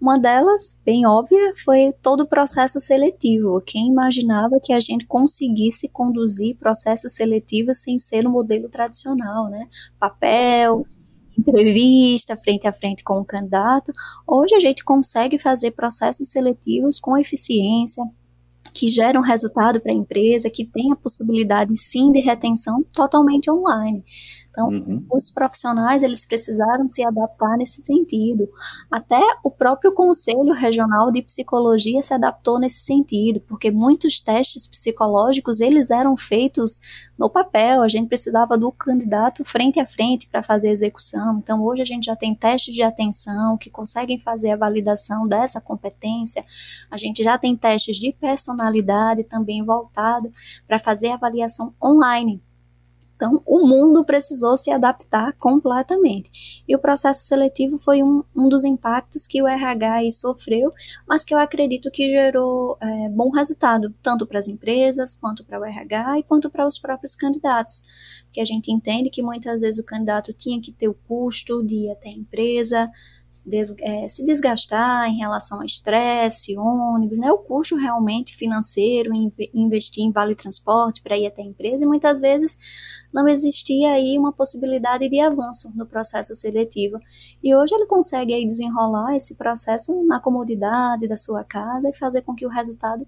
Uma 0.00 0.18
delas, 0.18 0.80
bem 0.86 1.06
óbvia, 1.06 1.52
foi 1.64 1.92
todo 2.02 2.20
o 2.22 2.28
processo 2.28 2.80
seletivo. 2.80 3.60
Quem 3.60 3.88
imaginava 3.88 4.60
que 4.62 4.72
a 4.72 4.80
gente 4.80 5.04
conseguisse 5.06 5.88
conduzir 5.88 6.56
processos 6.56 7.14
seletivos 7.14 7.82
sem 7.82 7.98
ser 7.98 8.22
no 8.22 8.30
modelo 8.30 8.70
tradicional, 8.70 9.50
né? 9.50 9.68
Papel, 9.98 10.86
entrevista 11.36 12.36
frente 12.36 12.66
a 12.66 12.72
frente 12.72 13.04
com 13.04 13.18
o 13.18 13.24
candidato. 13.24 13.92
Hoje 14.26 14.54
a 14.54 14.60
gente 14.60 14.84
consegue 14.84 15.38
fazer 15.38 15.72
processos 15.72 16.30
seletivos 16.30 16.98
com 16.98 17.18
eficiência, 17.18 18.04
que 18.78 18.86
geram 18.86 19.20
resultado 19.20 19.80
para 19.80 19.90
a 19.90 19.94
empresa, 19.94 20.48
que 20.48 20.64
tem 20.64 20.92
a 20.92 20.96
possibilidade 20.96 21.76
sim 21.76 22.12
de 22.12 22.20
retenção 22.20 22.84
totalmente 22.92 23.50
online. 23.50 24.04
Então, 24.50 24.68
uhum. 24.68 25.04
os 25.12 25.30
profissionais, 25.30 26.02
eles 26.02 26.24
precisaram 26.24 26.86
se 26.86 27.04
adaptar 27.04 27.56
nesse 27.56 27.82
sentido. 27.82 28.48
Até 28.90 29.20
o 29.42 29.50
próprio 29.50 29.92
Conselho 29.92 30.52
Regional 30.52 31.10
de 31.10 31.22
Psicologia 31.22 32.00
se 32.02 32.14
adaptou 32.14 32.58
nesse 32.58 32.80
sentido, 32.80 33.40
porque 33.48 33.70
muitos 33.70 34.20
testes 34.20 34.66
psicológicos, 34.66 35.60
eles 35.60 35.90
eram 35.90 36.16
feitos 36.16 36.80
no 37.18 37.28
papel, 37.28 37.82
a 37.82 37.88
gente 37.88 38.06
precisava 38.06 38.56
do 38.56 38.70
candidato 38.70 39.44
frente 39.44 39.80
a 39.80 39.86
frente 39.86 40.28
para 40.28 40.40
fazer 40.40 40.68
a 40.68 40.72
execução. 40.72 41.38
Então, 41.38 41.64
hoje 41.64 41.82
a 41.82 41.84
gente 41.84 42.04
já 42.04 42.14
tem 42.14 42.32
testes 42.32 42.72
de 42.72 42.82
atenção 42.82 43.58
que 43.58 43.70
conseguem 43.70 44.18
fazer 44.18 44.52
a 44.52 44.56
validação 44.56 45.26
dessa 45.26 45.60
competência. 45.60 46.44
A 46.88 46.96
gente 46.96 47.24
já 47.24 47.36
tem 47.36 47.56
testes 47.56 47.96
de 47.96 48.12
personalidade 48.12 49.24
também 49.24 49.64
voltado 49.64 50.32
para 50.66 50.78
fazer 50.78 51.08
a 51.08 51.14
avaliação 51.14 51.74
online. 51.82 52.40
Então, 53.18 53.42
o 53.44 53.66
mundo 53.66 54.04
precisou 54.04 54.56
se 54.56 54.70
adaptar 54.70 55.32
completamente. 55.32 56.62
E 56.68 56.76
o 56.76 56.78
processo 56.78 57.26
seletivo 57.26 57.76
foi 57.76 58.00
um, 58.00 58.22
um 58.34 58.48
dos 58.48 58.64
impactos 58.64 59.26
que 59.26 59.42
o 59.42 59.48
RH 59.48 60.08
sofreu, 60.10 60.70
mas 61.04 61.24
que 61.24 61.34
eu 61.34 61.38
acredito 61.38 61.90
que 61.90 62.08
gerou 62.08 62.78
é, 62.80 63.08
bom 63.08 63.30
resultado, 63.30 63.92
tanto 64.00 64.24
para 64.24 64.38
as 64.38 64.46
empresas, 64.46 65.16
quanto 65.16 65.44
para 65.44 65.58
o 65.58 65.64
RH 65.64 66.20
e 66.20 66.22
quanto 66.22 66.48
para 66.48 66.64
os 66.64 66.78
próprios 66.78 67.16
candidatos. 67.16 67.82
Porque 68.26 68.40
a 68.40 68.44
gente 68.44 68.70
entende 68.70 69.10
que 69.10 69.20
muitas 69.20 69.62
vezes 69.62 69.80
o 69.80 69.84
candidato 69.84 70.32
tinha 70.32 70.60
que 70.60 70.70
ter 70.70 70.86
o 70.86 70.94
custo 70.94 71.66
de 71.66 71.86
ir 71.86 71.90
até 71.90 72.10
a 72.10 72.12
empresa, 72.12 72.88
se 73.30 74.24
desgastar 74.24 75.08
em 75.08 75.18
relação 75.18 75.60
a 75.60 75.64
estresse, 75.64 76.56
ônibus, 76.58 77.18
né, 77.18 77.30
o 77.30 77.38
custo 77.38 77.76
realmente 77.76 78.34
financeiro, 78.34 79.14
em, 79.14 79.32
investir 79.52 80.04
em 80.04 80.10
vale 80.10 80.34
transporte 80.34 81.02
para 81.02 81.16
ir 81.16 81.26
até 81.26 81.42
a 81.42 81.46
empresa, 81.46 81.84
e 81.84 81.88
muitas 81.88 82.20
vezes 82.20 82.56
não 83.12 83.28
existia 83.28 83.92
aí 83.92 84.18
uma 84.18 84.32
possibilidade 84.32 85.08
de 85.08 85.20
avanço 85.20 85.72
no 85.76 85.86
processo 85.86 86.34
seletivo. 86.34 86.98
E 87.42 87.54
hoje 87.54 87.74
ele 87.74 87.86
consegue 87.86 88.34
aí 88.34 88.44
desenrolar 88.44 89.14
esse 89.14 89.34
processo 89.34 90.04
na 90.04 90.20
comodidade 90.20 91.08
da 91.08 91.16
sua 91.16 91.44
casa 91.44 91.88
e 91.88 91.96
fazer 91.96 92.22
com 92.22 92.34
que 92.34 92.46
o 92.46 92.50
resultado 92.50 93.04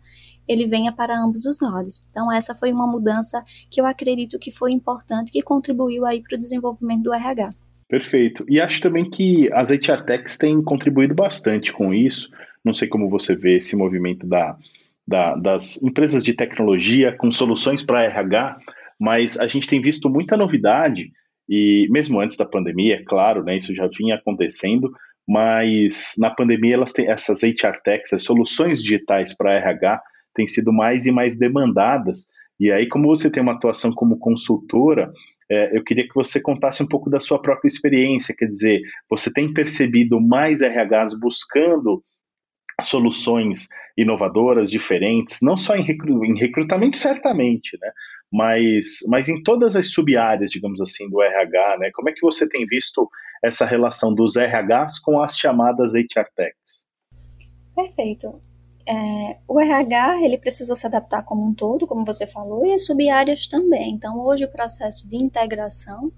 ele 0.49 0.67
venha 0.67 0.93
para 0.93 1.19
ambos 1.19 1.45
os 1.45 1.61
lados. 1.61 2.05
Então 2.11 2.33
essa 2.33 2.55
foi 2.55 2.73
uma 2.73 2.87
mudança 2.87 3.43
que 3.71 3.81
eu 3.81 3.87
acredito 3.87 4.39
que 4.39 4.51
foi 4.51 4.73
importante, 4.73 5.33
que 5.33 5.43
contribuiu 5.43 6.05
aí 6.07 6.23
para 6.23 6.35
o 6.35 6.39
desenvolvimento 6.39 7.03
do 7.03 7.13
RH. 7.15 7.51
Perfeito. 7.91 8.45
E 8.49 8.61
acho 8.61 8.81
também 8.81 9.11
que 9.11 9.53
as 9.53 9.71
HR 9.71 10.01
Techs 10.07 10.39
têm 10.39 10.63
contribuído 10.63 11.13
bastante 11.13 11.73
com 11.73 11.93
isso. 11.93 12.31
Não 12.65 12.73
sei 12.73 12.87
como 12.87 13.11
você 13.11 13.35
vê 13.35 13.57
esse 13.57 13.75
movimento 13.75 14.29
da, 14.29 14.57
da, 15.07 15.35
das 15.35 15.83
empresas 15.83 16.23
de 16.23 16.33
tecnologia 16.33 17.13
com 17.17 17.33
soluções 17.33 17.83
para 17.83 18.05
RH, 18.05 18.59
mas 18.99 19.37
a 19.41 19.49
gente 19.49 19.67
tem 19.67 19.81
visto 19.81 20.09
muita 20.09 20.37
novidade, 20.37 21.11
e 21.49 21.89
mesmo 21.91 22.21
antes 22.21 22.37
da 22.37 22.47
pandemia, 22.47 22.95
é 22.95 23.03
claro, 23.03 23.43
né, 23.43 23.57
isso 23.57 23.75
já 23.75 23.89
vinha 23.89 24.15
acontecendo, 24.15 24.93
mas 25.27 26.15
na 26.17 26.31
pandemia 26.31 26.75
elas 26.75 26.93
têm 26.93 27.11
essas 27.11 27.43
HR 27.43 27.83
Techs, 27.83 28.13
as 28.13 28.23
soluções 28.23 28.81
digitais 28.81 29.37
para 29.37 29.55
RH, 29.55 30.01
têm 30.33 30.47
sido 30.47 30.73
mais 30.73 31.07
e 31.07 31.11
mais 31.11 31.37
demandadas. 31.37 32.29
E 32.61 32.71
aí, 32.71 32.87
como 32.87 33.09
você 33.09 33.29
tem 33.29 33.43
uma 33.43 33.55
atuação 33.55 33.91
como 33.91 34.17
consultora, 34.17 35.11
é, 35.51 35.77
eu 35.77 35.83
queria 35.83 36.07
que 36.07 36.15
você 36.15 36.41
contasse 36.41 36.83
um 36.83 36.87
pouco 36.87 37.11
da 37.11 37.19
sua 37.19 37.41
própria 37.41 37.67
experiência, 37.67 38.35
quer 38.37 38.47
dizer, 38.47 38.81
você 39.09 39.33
tem 39.33 39.53
percebido 39.53 40.21
mais 40.21 40.61
RHs 40.63 41.19
buscando 41.19 42.05
soluções 42.83 43.69
inovadoras, 43.97 44.71
diferentes, 44.71 45.39
não 45.43 45.57
só 45.57 45.77
em, 45.77 45.83
recru 45.83 46.25
em 46.25 46.39
recrutamento, 46.39 46.97
certamente, 46.97 47.77
né? 47.81 47.91
Mas, 48.33 49.01
mas 49.09 49.29
em 49.29 49.43
todas 49.43 49.75
as 49.75 49.93
sub-áreas, 49.93 50.51
digamos 50.51 50.81
assim, 50.81 51.11
do 51.11 51.21
RH, 51.21 51.77
né? 51.79 51.91
Como 51.93 52.09
é 52.09 52.13
que 52.13 52.23
você 52.23 52.49
tem 52.49 52.65
visto 52.65 53.11
essa 53.43 53.67
relação 53.67 54.15
dos 54.15 54.37
RHs 54.37 55.01
com 55.01 55.21
as 55.21 55.37
chamadas 55.37 55.95
HR 55.95 56.31
Techs? 56.35 56.87
Perfeito. 57.75 58.41
É, 58.87 59.37
o 59.47 59.61
RH 59.61 60.23
ele 60.23 60.39
precisou 60.39 60.75
se 60.75 60.87
adaptar 60.87 61.23
como 61.23 61.47
um 61.47 61.55
todo, 61.55 61.87
como 61.87 62.05
você 62.05 62.27
falou, 62.27 62.67
e 62.67 62.73
as 62.73 62.87
sub-áreas 62.87 63.47
também. 63.47 63.93
Então, 63.93 64.21
hoje 64.21 64.45
o 64.45 64.51
processo 64.51 65.09
de 65.09 65.17
integração 65.17 66.11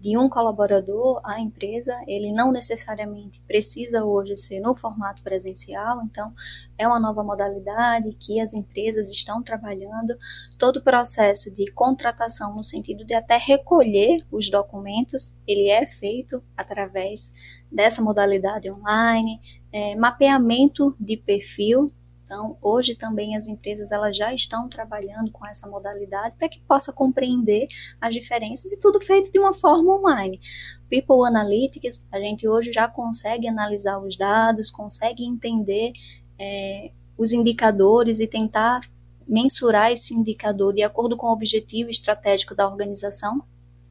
de 0.00 0.16
um 0.16 0.28
colaborador 0.28 1.20
à 1.24 1.40
empresa, 1.40 2.00
ele 2.06 2.32
não 2.32 2.52
necessariamente 2.52 3.42
precisa 3.42 4.04
hoje 4.04 4.36
ser 4.36 4.60
no 4.60 4.74
formato 4.74 5.22
presencial, 5.22 6.02
então 6.04 6.32
é 6.76 6.86
uma 6.86 7.00
nova 7.00 7.24
modalidade 7.24 8.16
que 8.18 8.40
as 8.40 8.54
empresas 8.54 9.10
estão 9.10 9.42
trabalhando. 9.42 10.16
Todo 10.58 10.76
o 10.76 10.82
processo 10.82 11.52
de 11.52 11.70
contratação, 11.72 12.54
no 12.54 12.62
sentido 12.62 13.04
de 13.04 13.14
até 13.14 13.36
recolher 13.36 14.24
os 14.30 14.48
documentos, 14.48 15.40
ele 15.46 15.68
é 15.68 15.84
feito 15.84 16.42
através 16.56 17.32
dessa 17.70 18.00
modalidade 18.00 18.70
online, 18.70 19.40
é, 19.72 19.96
mapeamento 19.96 20.96
de 20.98 21.16
perfil 21.16 21.88
então, 22.28 22.58
hoje 22.60 22.94
também 22.94 23.34
as 23.34 23.48
empresas 23.48 23.90
elas 23.90 24.14
já 24.14 24.34
estão 24.34 24.68
trabalhando 24.68 25.32
com 25.32 25.46
essa 25.46 25.66
modalidade 25.66 26.36
para 26.36 26.46
que 26.46 26.60
possa 26.60 26.92
compreender 26.92 27.66
as 27.98 28.14
diferenças 28.14 28.70
e 28.70 28.78
tudo 28.78 29.00
feito 29.00 29.32
de 29.32 29.38
uma 29.38 29.54
forma 29.54 29.94
online. 29.94 30.38
People 30.90 31.26
Analytics, 31.26 32.06
a 32.12 32.20
gente 32.20 32.46
hoje 32.46 32.70
já 32.70 32.86
consegue 32.86 33.48
analisar 33.48 33.98
os 33.98 34.14
dados, 34.14 34.70
consegue 34.70 35.24
entender 35.24 35.92
é, 36.38 36.90
os 37.16 37.32
indicadores 37.32 38.20
e 38.20 38.26
tentar 38.26 38.80
mensurar 39.26 39.90
esse 39.90 40.12
indicador 40.12 40.74
de 40.74 40.82
acordo 40.82 41.16
com 41.16 41.28
o 41.28 41.32
objetivo 41.32 41.88
estratégico 41.88 42.54
da 42.54 42.68
organização 42.68 43.42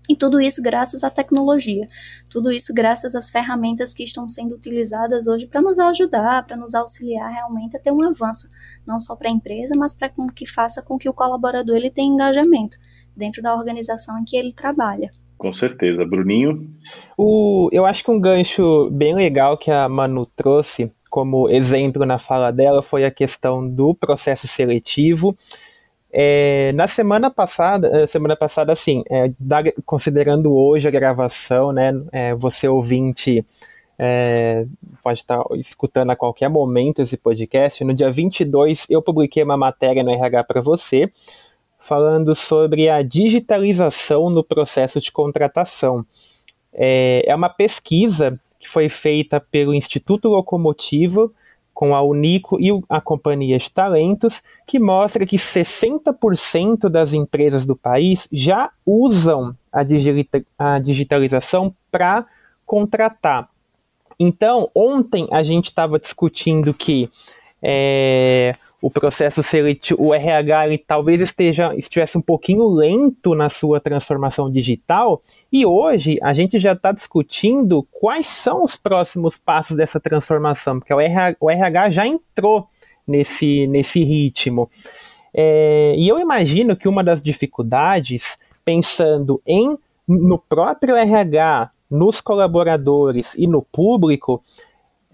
e 0.09 0.15
tudo 0.15 0.39
isso 0.39 0.61
graças 0.61 1.03
à 1.03 1.09
tecnologia, 1.09 1.87
tudo 2.29 2.51
isso 2.51 2.73
graças 2.73 3.15
às 3.15 3.29
ferramentas 3.29 3.93
que 3.93 4.03
estão 4.03 4.27
sendo 4.27 4.55
utilizadas 4.55 5.27
hoje 5.27 5.47
para 5.47 5.61
nos 5.61 5.79
ajudar, 5.79 6.45
para 6.45 6.55
nos 6.55 6.73
auxiliar 6.73 7.31
realmente 7.31 7.75
a 7.75 7.79
ter 7.79 7.91
um 7.91 8.03
avanço, 8.03 8.49
não 8.85 8.99
só 8.99 9.15
para 9.15 9.29
a 9.29 9.33
empresa, 9.33 9.75
mas 9.77 9.93
para 9.93 10.11
que 10.33 10.47
faça 10.47 10.81
com 10.81 10.97
que 10.97 11.09
o 11.09 11.13
colaborador 11.13 11.75
ele 11.75 11.91
tenha 11.91 12.13
engajamento 12.13 12.77
dentro 13.15 13.41
da 13.41 13.55
organização 13.55 14.19
em 14.19 14.23
que 14.23 14.37
ele 14.37 14.53
trabalha. 14.53 15.11
Com 15.37 15.53
certeza. 15.53 16.03
Bruninho? 16.03 16.67
O, 17.17 17.69
eu 17.71 17.85
acho 17.85 18.03
que 18.03 18.11
um 18.11 18.19
gancho 18.19 18.89
bem 18.91 19.13
legal 19.13 19.57
que 19.57 19.69
a 19.69 19.87
Manu 19.87 20.25
trouxe 20.25 20.91
como 21.09 21.49
exemplo 21.49 22.05
na 22.05 22.19
fala 22.19 22.51
dela 22.51 22.83
foi 22.83 23.05
a 23.05 23.11
questão 23.11 23.67
do 23.67 23.93
processo 23.93 24.47
seletivo 24.47 25.37
é, 26.11 26.71
na 26.73 26.87
semana 26.87 27.29
passada, 27.29 28.03
é, 28.03 28.07
semana 28.07 28.35
passada, 28.35 28.71
assim, 28.71 29.03
é, 29.09 29.29
da, 29.39 29.59
considerando 29.85 30.55
hoje 30.55 30.87
a 30.87 30.91
gravação, 30.91 31.71
né, 31.71 31.93
é, 32.11 32.33
você 32.33 32.67
ouvinte 32.67 33.45
é, 33.99 34.65
pode 35.03 35.19
estar 35.19 35.43
escutando 35.55 36.11
a 36.11 36.15
qualquer 36.15 36.49
momento 36.49 37.01
esse 37.01 37.17
podcast. 37.17 37.83
No 37.83 37.93
dia 37.93 38.11
22, 38.11 38.85
eu 38.89 39.01
publiquei 39.01 39.43
uma 39.43 39.57
matéria 39.57 40.03
no 40.03 40.11
RH 40.11 40.43
para 40.43 40.61
você, 40.61 41.11
falando 41.79 42.35
sobre 42.35 42.89
a 42.89 43.01
digitalização 43.01 44.29
no 44.29 44.43
processo 44.43 45.01
de 45.01 45.11
contratação. 45.11 46.05
É, 46.73 47.23
é 47.25 47.35
uma 47.35 47.49
pesquisa 47.49 48.39
que 48.59 48.69
foi 48.69 48.87
feita 48.87 49.39
pelo 49.39 49.73
Instituto 49.73 50.29
Locomotivo 50.29 51.33
com 51.77 51.93
a 51.93 52.01
Unico 52.01 52.59
e 52.59 52.71
a 52.89 52.99
Companhia 52.99 53.59
de 53.59 53.71
Talentos, 53.71 54.41
que 54.65 54.79
mostra 54.79 55.27
que 55.27 55.35
60% 55.35 56.89
das 56.89 57.13
empresas 57.13 57.67
do 57.67 57.75
país 57.75 58.27
já 58.31 58.71
usam 58.83 59.55
a, 59.71 59.83
digita 59.83 60.43
a 60.57 60.79
digitalização 60.79 61.71
para 61.91 62.25
contratar. 62.65 63.47
Então, 64.19 64.71
ontem 64.73 65.27
a 65.31 65.43
gente 65.43 65.65
estava 65.65 65.99
discutindo 65.99 66.73
que 66.73 67.11
é, 67.61 68.55
o 68.81 68.91
processo 68.91 69.41
seletivo, 69.41 70.01
o 70.03 70.13
RH, 70.13 70.67
ele 70.67 70.77
talvez 70.77 71.19
esteja 71.19 71.73
estivesse 71.75 72.17
um 72.17 72.21
pouquinho 72.21 72.69
lento 72.69 73.33
na 73.33 73.49
sua 73.49 73.79
transformação 73.79 74.51
digital, 74.51 75.21
e 75.51 75.65
hoje 75.65 76.17
a 76.21 76.33
gente 76.33 76.59
já 76.59 76.73
está 76.73 76.91
discutindo 76.91 77.87
quais 77.91 78.27
são 78.27 78.63
os 78.63 78.75
próximos 78.75 79.37
passos 79.37 79.75
dessa 79.75 79.99
transformação, 79.99 80.79
porque 80.79 80.93
o 80.93 80.99
RH, 80.99 81.37
o 81.39 81.49
RH 81.49 81.89
já 81.89 82.07
entrou 82.07 82.67
nesse, 83.07 83.65
nesse 83.67 84.03
ritmo. 84.03 84.69
É, 85.33 85.95
e 85.97 86.07
eu 86.07 86.19
imagino 86.19 86.75
que 86.75 86.87
uma 86.87 87.03
das 87.03 87.21
dificuldades, 87.21 88.37
pensando 88.63 89.41
em 89.45 89.77
no 90.07 90.37
próprio 90.37 90.95
RH, 90.95 91.71
nos 91.89 92.21
colaboradores 92.21 93.33
e 93.35 93.45
no 93.47 93.61
público, 93.61 94.41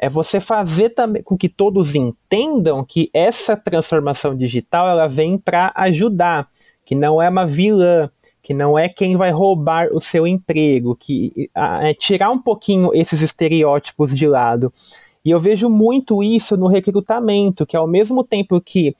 é 0.03 0.09
você 0.09 0.41
fazer 0.41 0.89
também 0.89 1.23
com 1.23 1.37
que 1.37 1.47
todos 1.47 1.95
entendam 1.95 2.83
que 2.83 3.09
essa 3.13 3.55
transformação 3.55 4.35
digital 4.35 4.89
ela 4.89 5.07
vem 5.07 5.37
para 5.37 5.71
ajudar, 5.75 6.49
que 6.85 6.93
não 6.93 7.21
é 7.21 7.29
uma 7.29 7.47
vilã, 7.47 8.09
que 8.41 8.53
não 8.53 8.77
é 8.77 8.89
quem 8.89 9.15
vai 9.15 9.31
roubar 9.31 9.87
o 9.93 10.01
seu 10.01 10.27
emprego, 10.27 10.93
que 10.93 11.49
é 11.81 11.93
tirar 11.93 12.31
um 12.31 12.37
pouquinho 12.37 12.93
esses 12.93 13.21
estereótipos 13.21 14.13
de 14.13 14.27
lado. 14.27 14.73
E 15.23 15.31
eu 15.31 15.39
vejo 15.39 15.69
muito 15.69 16.21
isso 16.21 16.57
no 16.57 16.67
recrutamento, 16.67 17.65
que 17.65 17.77
ao 17.77 17.87
mesmo 17.87 18.25
tempo 18.25 18.59
que 18.59 18.93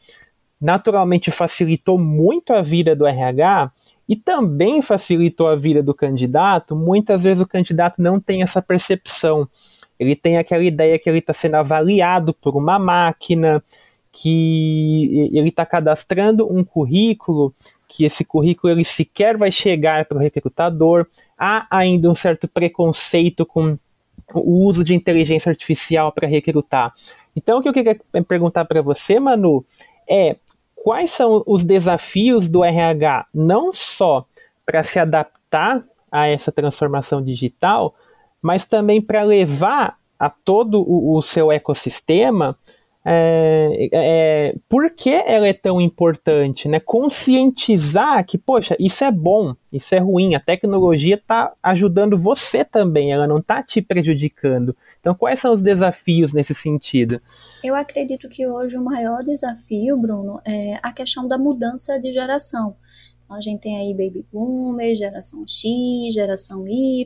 naturalmente 0.62 1.30
facilitou 1.32 2.00
muito 2.00 2.54
a 2.54 2.62
vida 2.62 2.96
do 2.96 3.06
RH 3.06 3.74
e 4.08 4.16
também 4.16 4.82
facilitou 4.82 5.50
a 5.50 5.56
vida 5.58 5.84
do 5.84 5.94
candidato, 5.94 6.78
muitas 6.78 7.26
vezes 7.26 7.42
o 7.42 7.48
candidato 7.48 8.02
não 8.02 8.22
tem 8.22 8.42
essa 8.42 8.62
percepção 8.62 9.50
ele 10.00 10.16
tem 10.16 10.38
aquela 10.38 10.64
ideia 10.64 10.98
que 11.00 11.10
ele 11.10 11.20
está 11.20 11.34
sendo 11.34 11.56
avaliado 11.56 12.34
por 12.34 12.56
uma 12.56 12.78
máquina, 12.80 13.64
que 14.12 15.30
ele 15.34 15.50
está 15.50 15.66
cadastrando 15.66 16.52
um 16.52 16.64
currículo, 16.64 17.54
que 17.88 18.06
esse 18.06 18.24
currículo 18.24 18.74
ele 18.74 18.86
sequer 18.86 19.38
vai 19.38 19.52
chegar 19.52 20.06
para 20.06 20.18
o 20.18 20.22
recrutador. 20.22 21.08
Há 21.38 21.68
ainda 21.70 22.10
um 22.10 22.16
certo 22.16 22.48
preconceito 22.48 23.46
com 23.46 23.78
o 24.34 24.66
uso 24.66 24.84
de 24.84 24.94
inteligência 24.94 25.50
artificial 25.50 26.12
para 26.12 26.28
recrutar. 26.28 26.94
Então, 27.36 27.60
o 27.60 27.62
que 27.62 27.70
eu 27.70 27.74
queria 27.74 28.00
perguntar 28.28 28.66
para 28.66 28.82
você, 28.82 29.20
Manu, 29.20 29.66
é 30.08 30.38
quais 30.76 31.12
são 31.12 31.44
os 31.48 31.64
desafios 31.64 32.48
do 32.48 32.64
RH, 32.64 33.28
não 33.34 33.72
só 33.74 34.26
para 34.66 34.84
se 34.84 35.00
adaptar 35.00 35.84
a 36.12 36.28
essa 36.28 36.52
transformação 36.52 37.22
digital, 37.22 37.96
mas 38.44 38.66
também 38.66 39.02
para 39.02 39.24
levar 39.24 39.98
a 40.20 40.30
todo 40.30 40.82
o, 40.82 41.18
o 41.18 41.22
seu 41.24 41.52
ecossistema 41.52 42.56
é, 43.06 43.90
é, 43.92 44.56
por 44.70 44.90
que 44.92 45.10
ela 45.10 45.46
é 45.46 45.54
tão 45.54 45.82
importante, 45.82 46.70
né? 46.70 46.80
Conscientizar 46.80 48.26
que, 48.26 48.38
poxa, 48.38 48.78
isso 48.80 49.04
é 49.04 49.12
bom, 49.12 49.54
isso 49.72 49.94
é 49.94 50.00
ruim, 50.00 50.36
a 50.36 50.40
tecnologia 50.40 51.16
está 51.16 51.52
ajudando 51.62 52.18
você 52.18 52.64
também, 52.64 53.12
ela 53.12 53.28
não 53.28 53.40
está 53.40 53.62
te 53.62 53.82
prejudicando. 53.82 54.76
Então, 55.02 55.14
quais 55.14 55.40
são 55.40 55.52
os 55.52 55.62
desafios 55.62 56.32
nesse 56.32 56.54
sentido? 56.54 57.20
Eu 57.62 57.76
acredito 57.76 58.30
que 58.30 58.48
hoje 58.48 58.78
o 58.78 58.84
maior 58.84 59.22
desafio, 59.22 60.00
Bruno, 60.00 60.40
é 60.46 60.80
a 60.82 60.94
questão 60.94 61.28
da 61.28 61.38
mudança 61.38 62.00
de 62.00 62.12
geração. 62.12 62.76
Então, 63.34 63.38
a 63.38 63.42
gente 63.42 63.62
tem 63.62 63.78
aí 63.78 63.94
baby 63.94 64.26
boomer, 64.32 64.96
geração 64.96 65.44
X, 65.48 66.14
geração 66.14 66.68
Y, 66.68 67.06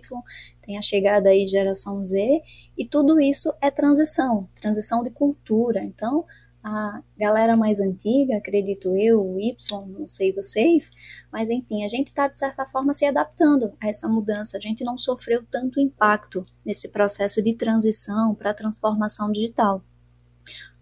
tem 0.61 0.77
a 0.77 0.81
chegada 0.81 1.29
aí 1.29 1.45
de 1.45 1.51
geração 1.51 2.03
Z, 2.03 2.41
e 2.77 2.85
tudo 2.85 3.21
isso 3.21 3.53
é 3.61 3.71
transição, 3.71 4.49
transição 4.59 5.03
de 5.03 5.09
cultura. 5.09 5.81
Então, 5.81 6.25
a 6.61 7.01
galera 7.17 7.55
mais 7.55 7.79
antiga, 7.79 8.35
acredito 8.35 8.93
eu, 8.97 9.23
o 9.25 9.39
Y, 9.39 9.55
não 9.87 10.05
sei 10.05 10.33
vocês, 10.33 10.91
mas 11.31 11.49
enfim, 11.49 11.85
a 11.85 11.87
gente 11.87 12.07
está 12.07 12.27
de 12.27 12.37
certa 12.37 12.65
forma 12.65 12.93
se 12.93 13.05
adaptando 13.05 13.71
a 13.79 13.87
essa 13.87 14.09
mudança. 14.09 14.57
A 14.57 14.59
gente 14.59 14.83
não 14.83 14.97
sofreu 14.97 15.45
tanto 15.49 15.79
impacto 15.79 16.45
nesse 16.65 16.89
processo 16.89 17.41
de 17.41 17.55
transição 17.55 18.35
para 18.35 18.51
a 18.51 18.53
transformação 18.55 19.31
digital 19.31 19.81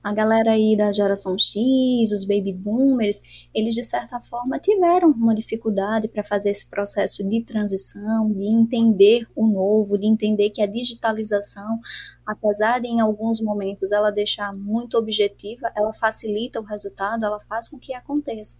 a 0.03 0.13
galera 0.13 0.51
aí 0.51 0.77
da 0.77 0.91
geração 0.91 1.35
X, 1.35 2.11
os 2.11 2.25
baby 2.25 2.53
boomers, 2.53 3.49
eles 3.53 3.73
de 3.73 3.81
certa 3.81 4.21
forma 4.21 4.59
tiveram 4.59 5.09
uma 5.09 5.33
dificuldade 5.33 6.07
para 6.07 6.23
fazer 6.23 6.51
esse 6.51 6.69
processo 6.69 7.27
de 7.27 7.41
transição, 7.41 8.31
de 8.31 8.43
entender 8.43 9.25
o 9.35 9.47
novo, 9.47 9.97
de 9.97 10.05
entender 10.05 10.51
que 10.51 10.61
a 10.61 10.67
digitalização, 10.67 11.79
apesar 12.23 12.79
de 12.79 12.87
em 12.87 12.99
alguns 12.99 13.41
momentos 13.41 13.91
ela 13.91 14.11
deixar 14.11 14.53
muito 14.53 14.95
objetiva, 14.95 15.71
ela 15.75 15.91
facilita 15.91 16.61
o 16.61 16.63
resultado, 16.63 17.25
ela 17.25 17.39
faz 17.39 17.67
com 17.67 17.79
que 17.79 17.93
aconteça 17.93 18.57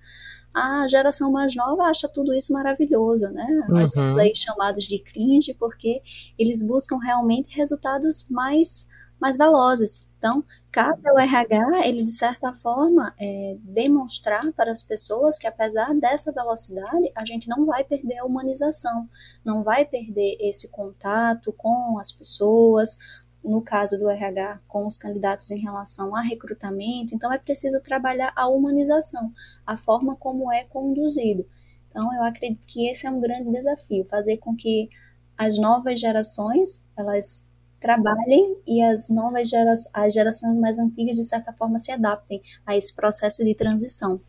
a 0.55 0.87
geração 0.87 1.31
mais 1.31 1.53
nova 1.53 1.83
acha 1.83 2.07
tudo 2.07 2.33
isso 2.33 2.53
maravilhoso, 2.53 3.27
né? 3.27 3.45
Uhum. 3.67 3.79
Nós 3.79 3.91
somos 3.91 4.17
aí 4.17 4.33
chamados 4.33 4.87
de 4.87 4.97
cringe 4.99 5.53
porque 5.55 6.01
eles 6.39 6.65
buscam 6.65 6.97
realmente 6.97 7.55
resultados 7.55 8.25
mais, 8.29 8.87
mais 9.19 9.37
velozes. 9.37 10.07
Então, 10.25 10.43
cabe 10.71 11.07
ao 11.07 11.19
RH, 11.19 11.85
ele 11.85 12.03
de 12.03 12.09
certa 12.09 12.51
forma, 12.51 13.13
é, 13.19 13.57
demonstrar 13.61 14.51
para 14.53 14.71
as 14.71 14.81
pessoas 14.81 15.37
que 15.37 15.45
apesar 15.45 15.93
dessa 15.93 16.31
velocidade, 16.31 17.11
a 17.13 17.23
gente 17.23 17.47
não 17.47 17.67
vai 17.67 17.83
perder 17.83 18.17
a 18.17 18.25
humanização, 18.25 19.07
não 19.45 19.61
vai 19.61 19.85
perder 19.85 20.35
esse 20.39 20.71
contato 20.71 21.53
com 21.53 21.99
as 21.99 22.11
pessoas, 22.11 22.97
no 23.43 23.61
caso 23.61 23.99
do 23.99 24.09
RH, 24.09 24.61
com 24.67 24.87
os 24.87 24.97
candidatos 24.97 25.51
em 25.51 25.59
relação 25.59 26.15
a 26.15 26.21
recrutamento. 26.21 27.13
Então, 27.13 27.31
é 27.31 27.37
preciso 27.37 27.79
trabalhar 27.83 28.33
a 28.35 28.47
humanização, 28.47 29.31
a 29.63 29.77
forma 29.77 30.15
como 30.15 30.51
é 30.51 30.63
conduzido. 30.63 31.45
Então, 31.87 32.11
eu 32.15 32.23
acredito 32.23 32.65
que 32.67 32.89
esse 32.89 33.05
é 33.05 33.11
um 33.11 33.21
grande 33.21 33.51
desafio, 33.51 34.03
fazer 34.09 34.37
com 34.37 34.55
que 34.55 34.89
as 35.37 35.59
novas 35.59 35.99
gerações, 35.99 36.87
elas 36.97 37.47
trabalhem 37.79 38.57
e 38.67 38.81
as 38.81 39.09
novas 39.09 39.49
gerações, 39.49 39.91
as 39.93 40.13
gerações 40.13 40.57
mais 40.57 40.79
antigas, 40.79 41.15
de 41.15 41.23
certa 41.23 41.53
forma, 41.53 41.77
se 41.77 41.91
adaptem 41.91 42.41
a 42.65 42.75
esse 42.75 42.95
processo 42.95 43.43
de 43.43 43.53
transição. 43.55 44.19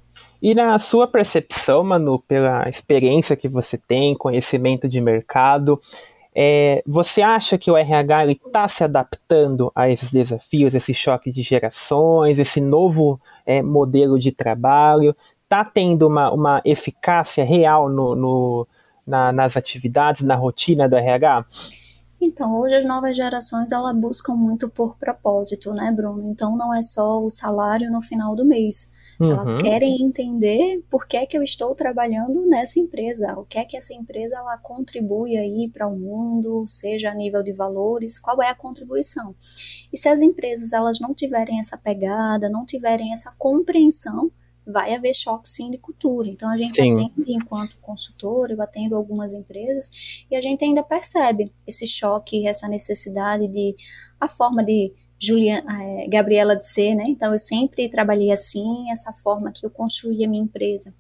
E 0.41 0.55
na 0.55 0.79
sua 0.79 1.07
percepção, 1.07 1.83
Manu, 1.83 2.19
pela 2.21 2.69
experiência 2.69 3.37
que 3.37 3.49
você 3.49 3.79
tem, 3.79 4.17
conhecimento 4.17 4.89
de 4.89 5.01
mercado, 5.01 5.81
é, 6.39 6.83
você 6.87 7.23
acha 7.23 7.57
que 7.57 7.71
o 7.71 7.77
RH 7.77 8.33
está 8.33 8.69
se 8.69 8.85
adaptando 8.85 9.73
a 9.75 9.89
esses 9.89 10.11
desafios, 10.11 10.75
esse 10.75 10.93
choque 10.93 11.33
de 11.33 11.43
gerações, 11.43 12.39
esse 12.39 12.61
novo 12.61 13.19
é, 13.47 13.63
modelo 13.63 14.19
de 14.19 14.31
trabalho? 14.31 15.17
Está 15.45 15.65
tendo 15.65 16.07
uma, 16.07 16.31
uma 16.31 16.61
eficácia 16.63 17.43
real 17.43 17.89
no, 17.89 18.15
no 18.15 18.69
na, 19.07 19.33
nas 19.33 19.57
atividades, 19.57 20.21
na 20.21 20.35
rotina 20.35 20.87
do 20.87 20.97
RH? 20.97 21.45
Então, 22.27 22.59
hoje 22.59 22.75
as 22.75 22.85
novas 22.85 23.17
gerações 23.17 23.71
elas 23.71 23.97
buscam 23.97 24.35
muito 24.35 24.69
por 24.69 24.97
propósito, 24.97 25.73
né, 25.73 25.93
Bruno? 25.93 26.29
Então 26.29 26.57
não 26.57 26.75
é 26.75 26.83
só 26.83 27.23
o 27.23 27.31
salário 27.31 27.91
no 27.91 28.03
final 28.03 28.35
do 28.35 28.45
mês. 28.45 28.91
Uhum. 29.21 29.31
Elas 29.31 29.55
querem 29.55 30.03
entender 30.03 30.85
por 30.91 31.07
que 31.07 31.17
é 31.17 31.25
que 31.25 31.39
eu 31.39 31.43
estou 31.43 31.75
trabalhando 31.75 32.45
nessa 32.47 32.81
empresa, 32.81 33.39
o 33.39 33.45
que 33.45 33.59
é 33.59 33.65
que 33.65 33.77
essa 33.77 33.95
empresa 33.95 34.37
ela 34.37 34.59
contribui 34.59 35.37
aí 35.37 35.71
para 35.73 35.87
o 35.87 35.97
mundo, 35.97 36.65
seja 36.67 37.11
a 37.11 37.15
nível 37.15 37.43
de 37.43 37.53
valores, 37.53 38.19
qual 38.19 38.43
é 38.43 38.51
a 38.51 38.55
contribuição. 38.55 39.35
E 39.93 39.97
se 39.97 40.09
as 40.09 40.21
empresas 40.21 40.73
elas 40.73 40.99
não 41.01 41.15
tiverem 41.15 41.59
essa 41.59 41.79
pegada, 41.79 42.51
não 42.51 42.67
tiverem 42.67 43.12
essa 43.12 43.33
compreensão, 43.39 44.31
vai 44.67 44.95
haver 44.95 45.15
choque 45.15 45.49
sim 45.49 45.71
de 45.71 45.79
cultura. 45.79 46.29
Então 46.29 46.51
a 46.51 46.57
gente 46.57 46.75
sim. 46.75 46.91
atende 46.91 47.33
enquanto 47.33 47.79
consultor, 47.79 48.51
eu 48.51 48.61
atendo 48.61 48.97
algumas 48.97 49.33
empresas 49.33 50.25
e 50.31 50.35
a 50.35 50.41
gente 50.41 50.65
ainda 50.65 50.83
percebe 50.83 51.53
esse 51.67 51.87
choque, 51.87 52.47
essa 52.47 52.69
necessidade 52.69 53.47
de 53.49 53.77
a 54.21 54.27
forma 54.27 54.65
de 54.65 54.93
Juliana, 55.19 55.83
é, 55.83 56.09
Gabriela 56.09 56.57
de 56.57 56.67
ser, 56.67 56.95
né? 56.95 57.05
Então 57.07 57.33
eu 57.33 57.39
sempre 57.39 57.89
trabalhei 57.89 58.31
assim, 58.31 58.91
essa 58.91 59.13
forma 59.13 59.53
que 59.53 59.65
eu 59.65 59.71
construí 59.71 60.25
a 60.25 60.29
minha 60.29 60.43
empresa. 60.43 60.95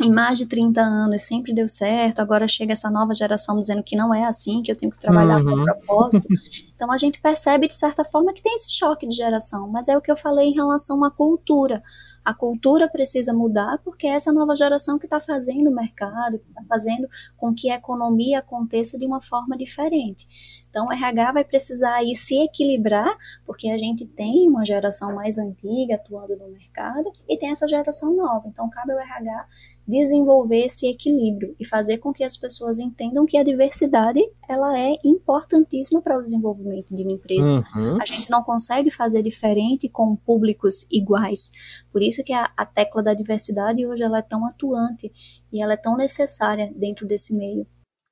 em 0.00 0.12
mais 0.12 0.38
de 0.38 0.46
30 0.46 0.80
anos 0.80 1.22
sempre 1.22 1.52
deu 1.52 1.66
certo, 1.66 2.20
agora 2.20 2.46
chega 2.46 2.72
essa 2.72 2.88
nova 2.88 3.12
geração 3.12 3.56
dizendo 3.56 3.82
que 3.82 3.96
não 3.96 4.14
é 4.14 4.24
assim, 4.24 4.62
que 4.62 4.70
eu 4.70 4.76
tenho 4.76 4.92
que 4.92 4.98
trabalhar 4.98 5.42
uhum. 5.42 5.56
com 5.56 5.64
propósito. 5.64 6.28
Então 6.78 6.92
a 6.92 6.96
gente 6.96 7.20
percebe 7.20 7.66
de 7.66 7.74
certa 7.74 8.04
forma 8.04 8.32
que 8.32 8.40
tem 8.40 8.54
esse 8.54 8.70
choque 8.70 9.04
de 9.04 9.16
geração, 9.16 9.66
mas 9.66 9.88
é 9.88 9.98
o 9.98 10.00
que 10.00 10.12
eu 10.12 10.16
falei 10.16 10.50
em 10.50 10.54
relação 10.54 11.02
à 11.02 11.10
cultura. 11.10 11.82
A 12.28 12.34
cultura 12.34 12.86
precisa 12.86 13.32
mudar 13.32 13.78
porque 13.82 14.06
é 14.06 14.10
essa 14.10 14.30
nova 14.30 14.54
geração 14.54 14.98
que 14.98 15.06
está 15.06 15.18
fazendo 15.18 15.70
o 15.70 15.74
mercado, 15.74 16.38
que 16.38 16.46
está 16.46 16.62
fazendo 16.68 17.08
com 17.38 17.54
que 17.54 17.70
a 17.70 17.76
economia 17.76 18.40
aconteça 18.40 18.98
de 18.98 19.06
uma 19.06 19.18
forma 19.18 19.56
diferente. 19.56 20.26
Então, 20.68 20.86
o 20.86 20.92
RH 20.92 21.32
vai 21.32 21.44
precisar 21.44 21.94
aí 21.94 22.14
se 22.14 22.38
equilibrar, 22.44 23.16
porque 23.46 23.70
a 23.70 23.78
gente 23.78 24.04
tem 24.04 24.46
uma 24.46 24.62
geração 24.62 25.14
mais 25.14 25.38
antiga 25.38 25.94
atuando 25.94 26.36
no 26.36 26.50
mercado 26.50 27.10
e 27.26 27.38
tem 27.38 27.48
essa 27.48 27.66
geração 27.66 28.14
nova. 28.14 28.46
Então, 28.46 28.68
cabe 28.68 28.92
ao 28.92 28.98
RH 28.98 29.46
desenvolver 29.86 30.66
esse 30.66 30.86
equilíbrio 30.86 31.56
e 31.58 31.66
fazer 31.66 31.96
com 31.96 32.12
que 32.12 32.22
as 32.22 32.36
pessoas 32.36 32.78
entendam 32.78 33.24
que 33.24 33.38
a 33.38 33.42
diversidade 33.42 34.20
ela 34.46 34.78
é 34.78 34.94
importantíssima 35.02 36.02
para 36.02 36.18
o 36.18 36.22
desenvolvimento 36.22 36.94
de 36.94 37.02
uma 37.02 37.12
empresa. 37.12 37.54
Uhum. 37.54 37.98
A 38.00 38.04
gente 38.04 38.30
não 38.30 38.42
consegue 38.42 38.90
fazer 38.90 39.22
diferente 39.22 39.88
com 39.88 40.14
públicos 40.14 40.86
iguais. 40.90 41.50
Por 41.90 42.02
isso 42.02 42.17
que 42.24 42.32
a, 42.32 42.50
a 42.56 42.66
tecla 42.66 43.02
da 43.02 43.14
diversidade 43.14 43.86
hoje 43.86 44.02
ela 44.02 44.18
é 44.18 44.22
tão 44.22 44.46
atuante 44.46 45.10
e 45.52 45.62
ela 45.62 45.74
é 45.74 45.76
tão 45.76 45.96
necessária 45.96 46.72
dentro 46.74 47.06
desse 47.06 47.36
meio. 47.36 47.66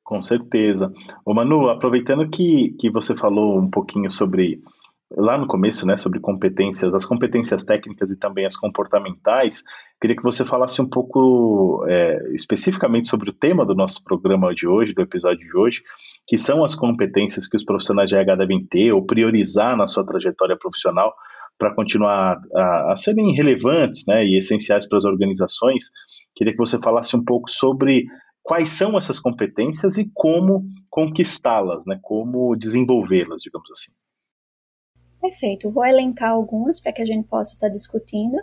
Com 0.06 0.22
certeza. 0.22 0.92
Ô 1.24 1.34
Manu, 1.34 1.68
aproveitando 1.68 2.30
que, 2.30 2.76
que 2.78 2.88
você 2.88 3.16
falou 3.16 3.58
um 3.58 3.68
pouquinho 3.68 4.08
sobre, 4.08 4.62
lá 5.10 5.36
no 5.36 5.48
começo, 5.48 5.84
né, 5.84 5.96
sobre 5.96 6.20
competências, 6.20 6.94
as 6.94 7.04
competências 7.04 7.64
técnicas 7.64 8.12
e 8.12 8.16
também 8.16 8.46
as 8.46 8.56
comportamentais, 8.56 9.64
queria 10.00 10.16
que 10.16 10.22
você 10.22 10.44
falasse 10.44 10.80
um 10.80 10.88
pouco 10.88 11.84
é, 11.88 12.22
especificamente 12.32 13.08
sobre 13.08 13.30
o 13.30 13.32
tema 13.32 13.66
do 13.66 13.74
nosso 13.74 14.02
programa 14.04 14.54
de 14.54 14.68
hoje, 14.68 14.94
do 14.94 15.02
episódio 15.02 15.44
de 15.44 15.56
hoje, 15.56 15.82
que 16.24 16.38
são 16.38 16.64
as 16.64 16.76
competências 16.76 17.48
que 17.48 17.56
os 17.56 17.64
profissionais 17.64 18.08
de 18.08 18.14
RH 18.14 18.36
devem 18.36 18.64
ter 18.64 18.92
ou 18.92 19.04
priorizar 19.04 19.76
na 19.76 19.88
sua 19.88 20.06
trajetória 20.06 20.56
profissional 20.56 21.12
para 21.58 21.74
continuar 21.74 22.38
a, 22.54 22.92
a, 22.92 22.96
serem 22.96 23.34
relevantes 23.34 24.04
né, 24.06 24.24
e 24.24 24.38
essenciais 24.38 24.88
para 24.88 24.98
as 24.98 25.04
organizações. 25.04 25.86
Queria 26.34 26.52
que 26.52 26.58
você 26.58 26.78
falasse 26.78 27.16
um 27.16 27.24
pouco 27.24 27.50
sobre 27.50 28.04
quais 28.42 28.70
são 28.70 28.96
essas 28.96 29.18
competências 29.18 29.98
e 29.98 30.10
como 30.14 30.64
conquistá-las, 30.88 31.84
né? 31.86 31.98
Como 32.02 32.54
desenvolvê-las, 32.56 33.40
digamos 33.40 33.70
assim. 33.72 33.92
Perfeito. 35.20 35.70
Vou 35.70 35.84
elencar 35.84 36.30
algumas 36.30 36.80
para 36.80 36.92
que 36.92 37.02
a 37.02 37.06
gente 37.06 37.26
possa 37.26 37.54
estar 37.54 37.68
discutindo. 37.68 38.36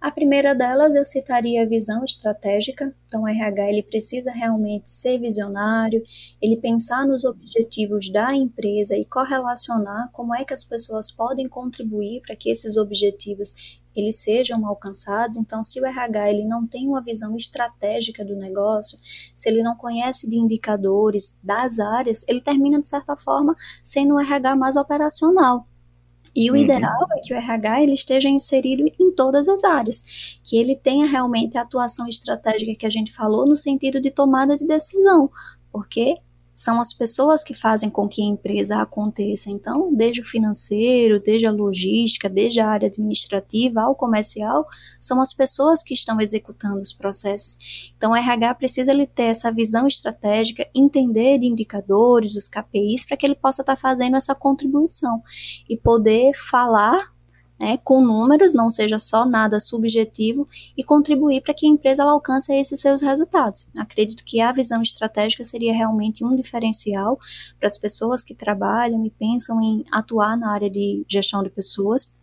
A 0.00 0.12
primeira 0.12 0.54
delas 0.54 0.94
eu 0.94 1.04
citaria 1.04 1.62
a 1.62 1.66
visão 1.66 2.04
estratégica. 2.04 2.94
Então, 3.06 3.22
o 3.22 3.28
RH 3.28 3.68
ele 3.68 3.82
precisa 3.82 4.30
realmente 4.30 4.88
ser 4.88 5.18
visionário, 5.18 6.00
ele 6.40 6.56
pensar 6.56 7.04
nos 7.04 7.24
objetivos 7.24 8.08
da 8.08 8.32
empresa 8.32 8.96
e 8.96 9.04
correlacionar 9.04 10.08
como 10.12 10.32
é 10.32 10.44
que 10.44 10.54
as 10.54 10.62
pessoas 10.64 11.10
podem 11.10 11.48
contribuir 11.48 12.22
para 12.24 12.36
que 12.36 12.48
esses 12.48 12.76
objetivos 12.76 13.80
eles 13.96 14.22
sejam 14.22 14.64
alcançados. 14.64 15.36
Então, 15.36 15.64
se 15.64 15.80
o 15.80 15.86
RH 15.86 16.30
ele 16.30 16.44
não 16.44 16.64
tem 16.64 16.86
uma 16.86 17.02
visão 17.02 17.34
estratégica 17.34 18.24
do 18.24 18.36
negócio, 18.36 18.96
se 19.34 19.48
ele 19.48 19.64
não 19.64 19.76
conhece 19.76 20.30
de 20.30 20.36
indicadores 20.36 21.36
das 21.42 21.80
áreas, 21.80 22.24
ele 22.28 22.40
termina 22.40 22.78
de 22.78 22.86
certa 22.86 23.16
forma 23.16 23.56
sendo 23.82 24.14
um 24.14 24.20
RH 24.20 24.54
mais 24.54 24.76
operacional. 24.76 25.66
E 26.38 26.52
o 26.52 26.54
uhum. 26.54 26.60
ideal 26.60 27.08
é 27.16 27.20
que 27.20 27.34
o 27.34 27.36
RH 27.36 27.82
ele 27.82 27.94
esteja 27.94 28.28
inserido 28.28 28.84
em 29.00 29.10
todas 29.10 29.48
as 29.48 29.64
áreas, 29.64 30.38
que 30.44 30.56
ele 30.56 30.76
tenha 30.76 31.04
realmente 31.04 31.58
a 31.58 31.62
atuação 31.62 32.06
estratégica 32.06 32.76
que 32.76 32.86
a 32.86 32.90
gente 32.90 33.12
falou 33.12 33.44
no 33.44 33.56
sentido 33.56 34.00
de 34.00 34.08
tomada 34.08 34.54
de 34.56 34.64
decisão, 34.64 35.28
porque 35.72 36.14
são 36.58 36.80
as 36.80 36.92
pessoas 36.92 37.44
que 37.44 37.54
fazem 37.54 37.88
com 37.88 38.08
que 38.08 38.20
a 38.20 38.24
empresa 38.24 38.82
aconteça. 38.82 39.48
Então, 39.48 39.94
desde 39.94 40.22
o 40.22 40.24
financeiro, 40.24 41.22
desde 41.22 41.46
a 41.46 41.52
logística, 41.52 42.28
desde 42.28 42.58
a 42.58 42.68
área 42.68 42.88
administrativa 42.88 43.82
ao 43.82 43.94
comercial, 43.94 44.66
são 44.98 45.20
as 45.20 45.32
pessoas 45.32 45.84
que 45.84 45.94
estão 45.94 46.20
executando 46.20 46.80
os 46.80 46.92
processos. 46.92 47.92
Então, 47.96 48.10
o 48.10 48.16
RH 48.16 48.56
precisa 48.56 48.90
ele 48.90 49.06
ter 49.06 49.26
essa 49.26 49.52
visão 49.52 49.86
estratégica, 49.86 50.68
entender 50.74 51.38
de 51.38 51.46
indicadores, 51.46 52.34
os 52.34 52.48
KPIs, 52.48 53.06
para 53.06 53.16
que 53.16 53.24
ele 53.24 53.36
possa 53.36 53.62
estar 53.62 53.76
tá 53.76 53.80
fazendo 53.80 54.16
essa 54.16 54.34
contribuição 54.34 55.22
e 55.70 55.76
poder 55.76 56.32
falar 56.34 57.12
né, 57.58 57.76
com 57.78 58.04
números, 58.04 58.54
não 58.54 58.70
seja 58.70 58.98
só 58.98 59.26
nada 59.26 59.58
subjetivo, 59.58 60.46
e 60.76 60.84
contribuir 60.84 61.42
para 61.42 61.52
que 61.52 61.66
a 61.66 61.68
empresa 61.68 62.04
alcance 62.04 62.54
esses 62.54 62.80
seus 62.80 63.02
resultados. 63.02 63.68
Acredito 63.76 64.24
que 64.24 64.40
a 64.40 64.52
visão 64.52 64.80
estratégica 64.80 65.42
seria 65.42 65.74
realmente 65.74 66.24
um 66.24 66.36
diferencial 66.36 67.18
para 67.58 67.66
as 67.66 67.76
pessoas 67.76 68.22
que 68.22 68.34
trabalham 68.34 69.04
e 69.04 69.10
pensam 69.10 69.60
em 69.60 69.84
atuar 69.90 70.36
na 70.36 70.52
área 70.52 70.70
de 70.70 71.04
gestão 71.08 71.42
de 71.42 71.50
pessoas. 71.50 72.18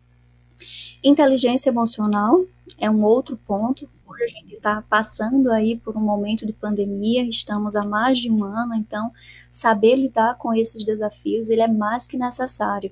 Inteligência 1.03 1.69
emocional 1.69 2.45
é 2.79 2.89
um 2.89 3.03
outro 3.03 3.37
ponto. 3.37 3.89
Hoje 4.07 4.23
a 4.23 4.27
gente 4.27 4.55
está 4.55 4.81
passando 4.89 5.51
aí 5.51 5.75
por 5.75 5.97
um 5.97 6.01
momento 6.01 6.45
de 6.45 6.53
pandemia, 6.53 7.23
estamos 7.23 7.75
há 7.75 7.83
mais 7.83 8.19
de 8.19 8.31
um 8.31 8.43
ano, 8.45 8.73
então 8.73 9.11
saber 9.51 9.95
lidar 9.95 10.35
com 10.37 10.53
esses 10.53 10.83
desafios 10.83 11.49
ele 11.49 11.61
é 11.61 11.67
mais 11.67 12.07
que 12.07 12.17
necessário 12.17 12.91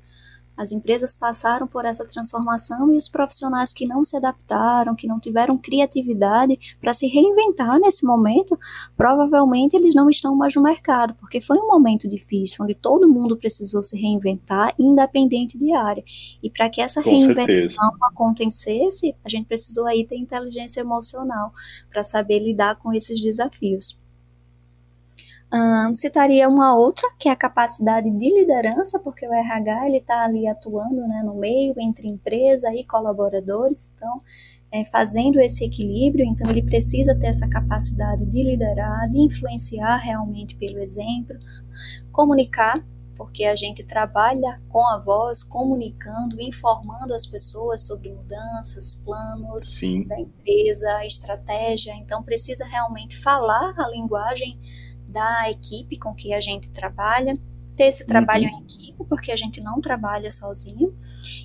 as 0.57 0.71
empresas 0.71 1.15
passaram 1.15 1.67
por 1.67 1.85
essa 1.85 2.05
transformação 2.05 2.91
e 2.91 2.95
os 2.95 3.09
profissionais 3.09 3.73
que 3.73 3.87
não 3.87 4.03
se 4.03 4.15
adaptaram, 4.15 4.95
que 4.95 5.07
não 5.07 5.19
tiveram 5.19 5.57
criatividade 5.57 6.77
para 6.79 6.93
se 6.93 7.07
reinventar 7.07 7.79
nesse 7.79 8.05
momento, 8.05 8.57
provavelmente 8.95 9.75
eles 9.75 9.95
não 9.95 10.09
estão 10.09 10.35
mais 10.35 10.55
no 10.55 10.63
mercado, 10.63 11.15
porque 11.15 11.41
foi 11.41 11.57
um 11.57 11.67
momento 11.67 12.07
difícil, 12.07 12.63
onde 12.63 12.75
todo 12.75 13.09
mundo 13.09 13.37
precisou 13.37 13.81
se 13.81 13.99
reinventar, 13.99 14.73
independente 14.79 15.57
de 15.57 15.73
área. 15.73 16.03
E 16.41 16.49
para 16.49 16.69
que 16.69 16.81
essa 16.81 17.01
Com 17.01 17.09
reinvenção 17.09 17.37
certeza. 17.37 17.77
acontecesse, 18.11 19.15
a 19.23 19.29
gente 19.29 19.45
precisou 19.47 19.87
aí 19.87 20.05
ter 20.05 20.17
inteligência 20.17 20.81
emocional 20.81 21.51
para 21.89 22.03
saber 22.03 22.39
lidar 22.39 22.75
com 22.75 22.93
esses 22.93 23.19
desafios. 23.21 24.02
Um, 25.53 25.93
citaria 25.93 26.49
uma 26.49 26.75
outra, 26.75 27.07
que 27.19 27.29
é 27.29 27.31
a 27.31 27.35
capacidade 27.35 28.09
de 28.09 28.33
liderança, 28.33 28.99
porque 28.99 29.27
o 29.27 29.31
RH 29.31 29.85
ele 29.85 29.97
está 29.97 30.23
ali 30.23 30.47
atuando 30.47 31.07
né, 31.07 31.21
no 31.23 31.35
meio 31.35 31.75
entre 31.77 32.07
empresa 32.07 32.71
e 32.73 32.83
colaboradores, 32.83 33.93
então 33.95 34.19
é, 34.71 34.83
fazendo 34.85 35.39
esse 35.39 35.63
equilíbrio, 35.63 36.25
então 36.25 36.49
ele 36.49 36.63
precisa 36.63 37.13
ter 37.13 37.27
essa 37.27 37.47
capacidade 37.47 38.25
de 38.25 38.41
liderar, 38.41 39.07
de 39.11 39.19
influenciar 39.19 39.97
realmente 39.97 40.55
pelo 40.55 40.79
exemplo, 40.79 41.37
comunicar, 42.11 42.83
porque 43.15 43.45
a 43.45 43.55
gente 43.55 43.83
trabalha 43.83 44.59
com 44.69 44.83
a 44.87 44.99
voz, 44.99 45.43
comunicando, 45.43 46.41
informando 46.41 47.13
as 47.13 47.27
pessoas 47.27 47.85
sobre 47.85 48.11
mudanças, 48.11 48.95
planos 49.05 49.65
Sim. 49.65 50.07
da 50.07 50.19
empresa, 50.19 51.05
estratégia, 51.05 51.93
então 51.93 52.23
precisa 52.23 52.65
realmente 52.65 53.15
falar 53.17 53.75
a 53.77 53.87
linguagem 53.89 54.59
da 55.13 55.49
equipe 55.49 55.97
com 55.97 56.13
que 56.13 56.33
a 56.33 56.41
gente 56.41 56.69
trabalha, 56.71 57.33
ter 57.75 57.85
esse 57.85 58.05
trabalho 58.05 58.45
uhum. 58.45 58.59
em 58.59 58.63
equipe, 58.63 59.03
porque 59.07 59.31
a 59.31 59.35
gente 59.35 59.61
não 59.61 59.79
trabalha 59.79 60.29
sozinho. 60.29 60.93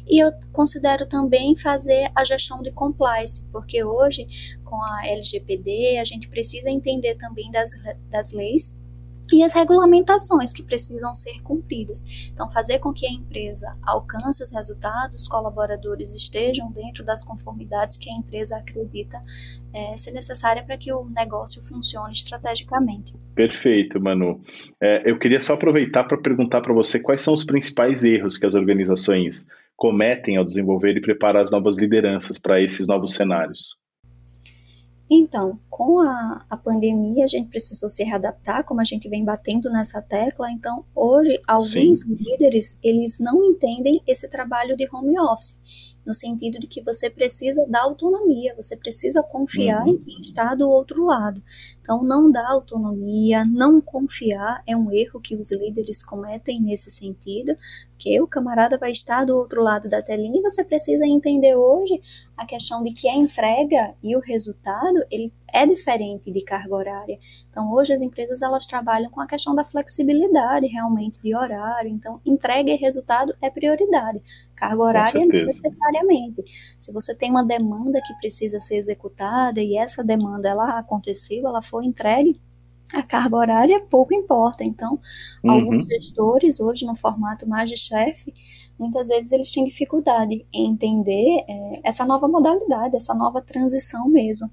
E 0.07 0.22
eu 0.22 0.31
considero 0.52 1.07
também 1.07 1.54
fazer 1.54 2.11
a 2.14 2.24
gestão 2.24 2.62
de 2.62 2.72
compliance, 2.72 3.46
porque 3.52 3.85
hoje, 3.85 4.26
com 4.64 4.83
a 4.83 5.07
LGPD, 5.07 5.98
a 5.98 6.04
gente 6.04 6.28
precisa 6.28 6.70
entender 6.70 7.14
também 7.14 7.50
das, 7.50 7.70
das 8.11 8.33
leis 8.33 8.77
e 9.36 9.42
as 9.42 9.52
regulamentações 9.52 10.52
que 10.52 10.62
precisam 10.62 11.12
ser 11.14 11.42
cumpridas. 11.42 12.30
Então, 12.32 12.50
fazer 12.50 12.78
com 12.78 12.92
que 12.92 13.06
a 13.06 13.12
empresa 13.12 13.76
alcance 13.82 14.42
os 14.42 14.52
resultados, 14.52 15.22
os 15.22 15.28
colaboradores 15.28 16.14
estejam 16.14 16.70
dentro 16.72 17.04
das 17.04 17.22
conformidades 17.22 17.96
que 17.96 18.10
a 18.10 18.14
empresa 18.14 18.56
acredita 18.56 19.20
é, 19.72 19.96
ser 19.96 20.12
necessária 20.12 20.62
para 20.62 20.76
que 20.76 20.92
o 20.92 21.04
negócio 21.04 21.60
funcione 21.62 22.12
estrategicamente. 22.12 23.14
Perfeito, 23.34 24.00
Manu. 24.00 24.40
É, 24.80 25.10
eu 25.10 25.18
queria 25.18 25.40
só 25.40 25.54
aproveitar 25.54 26.04
para 26.04 26.18
perguntar 26.18 26.60
para 26.60 26.74
você 26.74 26.98
quais 26.98 27.20
são 27.20 27.34
os 27.34 27.44
principais 27.44 28.04
erros 28.04 28.36
que 28.36 28.46
as 28.46 28.54
organizações 28.54 29.46
cometem 29.76 30.36
ao 30.36 30.44
desenvolver 30.44 30.96
e 30.96 31.00
preparar 31.00 31.42
as 31.42 31.50
novas 31.50 31.76
lideranças 31.76 32.38
para 32.38 32.60
esses 32.60 32.88
novos 32.88 33.14
cenários. 33.14 33.76
Então, 35.11 35.59
com 35.71 36.01
a, 36.01 36.44
a 36.51 36.57
pandemia, 36.57 37.25
a 37.25 37.27
gente 37.27 37.49
precisou 37.49 37.88
se 37.88 38.05
readaptar, 38.05 38.64
como 38.64 38.81
a 38.81 38.85
gente 38.85 39.09
vem 39.09 39.25
batendo 39.25 39.71
nessa 39.71 40.03
tecla. 40.03 40.51
Então, 40.51 40.85
hoje, 40.94 41.38
alguns 41.47 42.03
Sim. 42.03 42.14
líderes, 42.14 42.79
eles 42.83 43.18
não 43.18 43.42
entendem 43.42 44.03
esse 44.07 44.29
trabalho 44.29 44.77
de 44.77 44.87
home 44.92 45.18
office, 45.18 45.97
no 46.05 46.12
sentido 46.12 46.59
de 46.59 46.66
que 46.66 46.83
você 46.83 47.09
precisa 47.09 47.66
dar 47.68 47.83
autonomia, 47.83 48.55
você 48.55 48.77
precisa 48.77 49.23
confiar 49.23 49.83
uhum. 49.87 49.94
em 49.94 49.99
quem 49.99 50.18
está 50.21 50.53
do 50.53 50.68
outro 50.68 51.07
lado. 51.07 51.42
Então, 51.81 52.03
não 52.03 52.31
dar 52.31 52.51
autonomia, 52.51 53.44
não 53.47 53.81
confiar, 53.81 54.62
é 54.66 54.77
um 54.77 54.92
erro 54.92 55.21
que 55.21 55.35
os 55.35 55.51
líderes 55.53 56.03
cometem 56.03 56.61
nesse 56.61 56.90
sentido, 56.90 57.55
porque 57.98 58.20
o 58.20 58.28
camarada 58.28 58.78
vai 58.78 58.92
estar 58.92 59.24
do 59.24 59.37
outro 59.37 59.61
lado 59.61 59.88
da 59.88 60.00
telinha 60.00 60.38
e 60.38 60.42
você 60.42 60.64
precisa 60.64 61.04
entender 61.04 61.56
hoje 61.56 62.00
a 62.37 62.46
questão 62.46 62.84
de 62.84 62.92
que 62.92 63.08
a 63.08 63.14
entrega 63.14 63.92
e 64.00 64.16
o 64.16 64.20
resultado 64.20 65.04
ele 65.11 65.32
é 65.52 65.66
diferente 65.66 66.30
de 66.30 66.40
carga 66.44 66.76
horária. 66.76 67.18
Então, 67.48 67.72
hoje 67.72 67.92
as 67.92 68.00
empresas 68.00 68.40
elas 68.40 68.68
trabalham 68.68 69.11
com 69.11 69.20
a 69.20 69.26
questão 69.26 69.52
da 69.52 69.64
flexibilidade 69.64 70.68
realmente 70.68 71.20
de 71.20 71.34
horário. 71.34 71.90
Então, 71.90 72.20
entrega 72.24 72.70
e 72.70 72.76
resultado 72.76 73.34
é 73.42 73.50
prioridade. 73.50 74.22
Carga 74.54 74.80
horária 74.80 75.20
não 75.20 75.44
necessariamente. 75.44 76.44
Se 76.78 76.92
você 76.92 77.16
tem 77.16 77.32
uma 77.32 77.44
demanda 77.44 78.00
que 78.04 78.14
precisa 78.20 78.61
ser 78.61 78.76
executada 78.76 79.61
e 79.61 79.76
essa 79.76 80.04
demanda 80.04 80.48
ela 80.48 80.78
aconteceu, 80.78 81.48
ela 81.48 81.61
foi 81.61 81.84
entregue, 81.84 82.40
a 82.94 83.03
carga 83.03 83.37
horária 83.37 83.81
pouco 83.81 84.14
importa. 84.14 84.64
Então, 84.64 84.98
uhum. 85.44 85.51
alguns 85.51 85.87
gestores, 85.87 86.61
hoje 86.61 86.87
no 86.87 86.96
formato 86.96 87.48
mais 87.48 87.68
de 87.68 87.77
chefe, 87.77 88.33
muitas 88.79 89.09
vezes 89.09 89.33
eles 89.33 89.53
têm 89.53 89.64
dificuldade 89.64 90.46
em 90.53 90.70
entender 90.70 91.44
é, 91.48 91.81
essa 91.85 92.05
nova 92.05 92.27
modalidade, 92.29 92.96
essa 92.96 93.14
nova 93.14 93.42
transição 93.42 94.09
mesmo. 94.09 94.51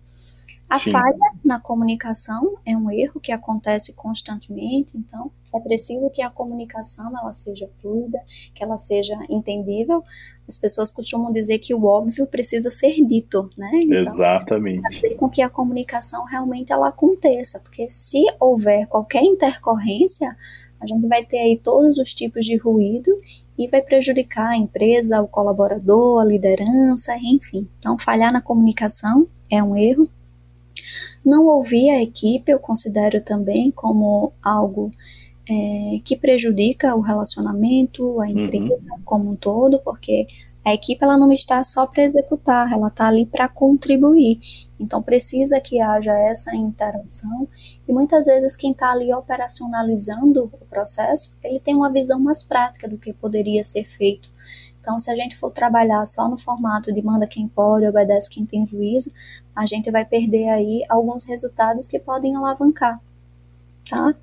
A 0.69 0.79
Sim. 0.79 0.91
falha 0.91 1.31
na 1.45 1.59
comunicação 1.59 2.57
é 2.65 2.75
um 2.75 2.89
erro 2.89 3.19
que 3.19 3.31
acontece 3.31 3.93
constantemente, 3.93 4.97
então 4.97 5.31
é 5.53 5.59
preciso 5.59 6.09
que 6.09 6.21
a 6.21 6.29
comunicação 6.29 7.11
ela 7.17 7.31
seja 7.31 7.69
fluida, 7.77 8.19
que 8.53 8.63
ela 8.63 8.75
seja 8.75 9.15
entendível. 9.29 10.03
As 10.47 10.57
pessoas 10.57 10.91
costumam 10.91 11.31
dizer 11.31 11.59
que 11.59 11.73
o 11.73 11.85
óbvio 11.85 12.25
precisa 12.25 12.69
ser 12.69 12.93
dito, 13.05 13.49
né? 13.57 13.69
Então, 13.73 13.99
Exatamente. 13.99 14.81
Fazer 14.81 15.15
com 15.15 15.29
que 15.29 15.41
a 15.41 15.49
comunicação 15.49 16.25
realmente 16.25 16.71
ela 16.71 16.89
aconteça, 16.89 17.59
porque 17.59 17.87
se 17.89 18.23
houver 18.39 18.87
qualquer 18.87 19.23
intercorrência, 19.23 20.35
a 20.79 20.87
gente 20.87 21.07
vai 21.07 21.25
ter 21.25 21.39
aí 21.39 21.59
todos 21.61 21.97
os 21.97 22.13
tipos 22.13 22.45
de 22.45 22.57
ruído 22.57 23.11
e 23.57 23.67
vai 23.69 23.81
prejudicar 23.81 24.49
a 24.49 24.57
empresa, 24.57 25.21
o 25.21 25.27
colaborador, 25.27 26.21
a 26.21 26.25
liderança, 26.25 27.15
enfim. 27.17 27.67
Então, 27.77 27.97
falhar 27.97 28.33
na 28.33 28.41
comunicação 28.41 29.27
é 29.49 29.63
um 29.63 29.75
erro. 29.75 30.07
Não 31.23 31.47
ouvir 31.47 31.89
a 31.89 32.01
equipe 32.01 32.51
eu 32.51 32.59
considero 32.59 33.21
também 33.21 33.71
como 33.71 34.33
algo 34.41 34.91
é, 35.49 35.99
que 36.03 36.15
prejudica 36.15 36.95
o 36.95 37.01
relacionamento, 37.01 38.21
a 38.21 38.25
uhum. 38.25 38.45
empresa 38.45 38.93
uhum. 38.93 39.01
como 39.03 39.31
um 39.31 39.35
todo, 39.35 39.79
porque 39.79 40.25
a 40.65 40.73
equipe 40.73 41.03
ela 41.03 41.15
não 41.15 41.31
está 41.31 41.61
só 41.61 41.85
para 41.85 42.03
executar, 42.03 42.71
ela 42.73 42.87
está 42.87 43.07
ali 43.07 43.25
para 43.27 43.47
contribuir. 43.47 44.39
Então 44.79 45.01
precisa 45.01 45.61
que 45.61 45.79
haja 45.79 46.11
essa 46.17 46.55
interação 46.55 47.47
e 47.87 47.93
muitas 47.93 48.25
vezes 48.25 48.55
quem 48.55 48.71
está 48.71 48.91
ali 48.91 49.13
operacionalizando 49.13 50.51
o 50.51 50.65
processo, 50.65 51.37
ele 51.43 51.59
tem 51.59 51.75
uma 51.75 51.91
visão 51.91 52.19
mais 52.19 52.41
prática 52.41 52.87
do 52.89 52.97
que 52.97 53.13
poderia 53.13 53.61
ser 53.61 53.85
feito. 53.85 54.33
Então, 54.85 54.99
se 54.99 55.09
a 55.09 55.15
gente 55.15 55.35
for 55.35 55.49
trabalhar 55.49 56.05
só 56.05 56.29
no 56.29 56.37
formato 56.37 56.93
de 56.93 57.01
manda 57.01 57.25
quem 57.25 57.47
pode, 57.47 57.87
obedece 57.87 58.29
quem 58.29 58.45
tem 58.45 58.67
juízo, 58.67 59.11
a 59.55 59.65
gente 59.65 59.89
vai 59.89 60.05
perder 60.05 60.47
aí 60.49 60.83
alguns 60.87 61.23
resultados 61.23 61.87
que 61.87 61.97
podem 61.97 62.35
alavancar, 62.35 63.01
tá? 63.89 64.13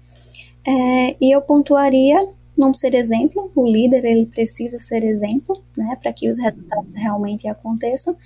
É, 0.65 1.17
e 1.21 1.35
eu 1.35 1.43
pontuaria 1.43 2.17
não 2.57 2.73
ser 2.73 2.95
exemplo, 2.95 3.51
o 3.57 3.67
líder 3.67 4.05
ele 4.05 4.25
precisa 4.25 4.79
ser 4.79 5.03
exemplo, 5.03 5.61
né, 5.77 5.99
para 6.01 6.13
que 6.13 6.31
os 6.31 6.39
resultados 6.39 6.95
realmente 6.95 7.49
aconteçam. 7.49 8.17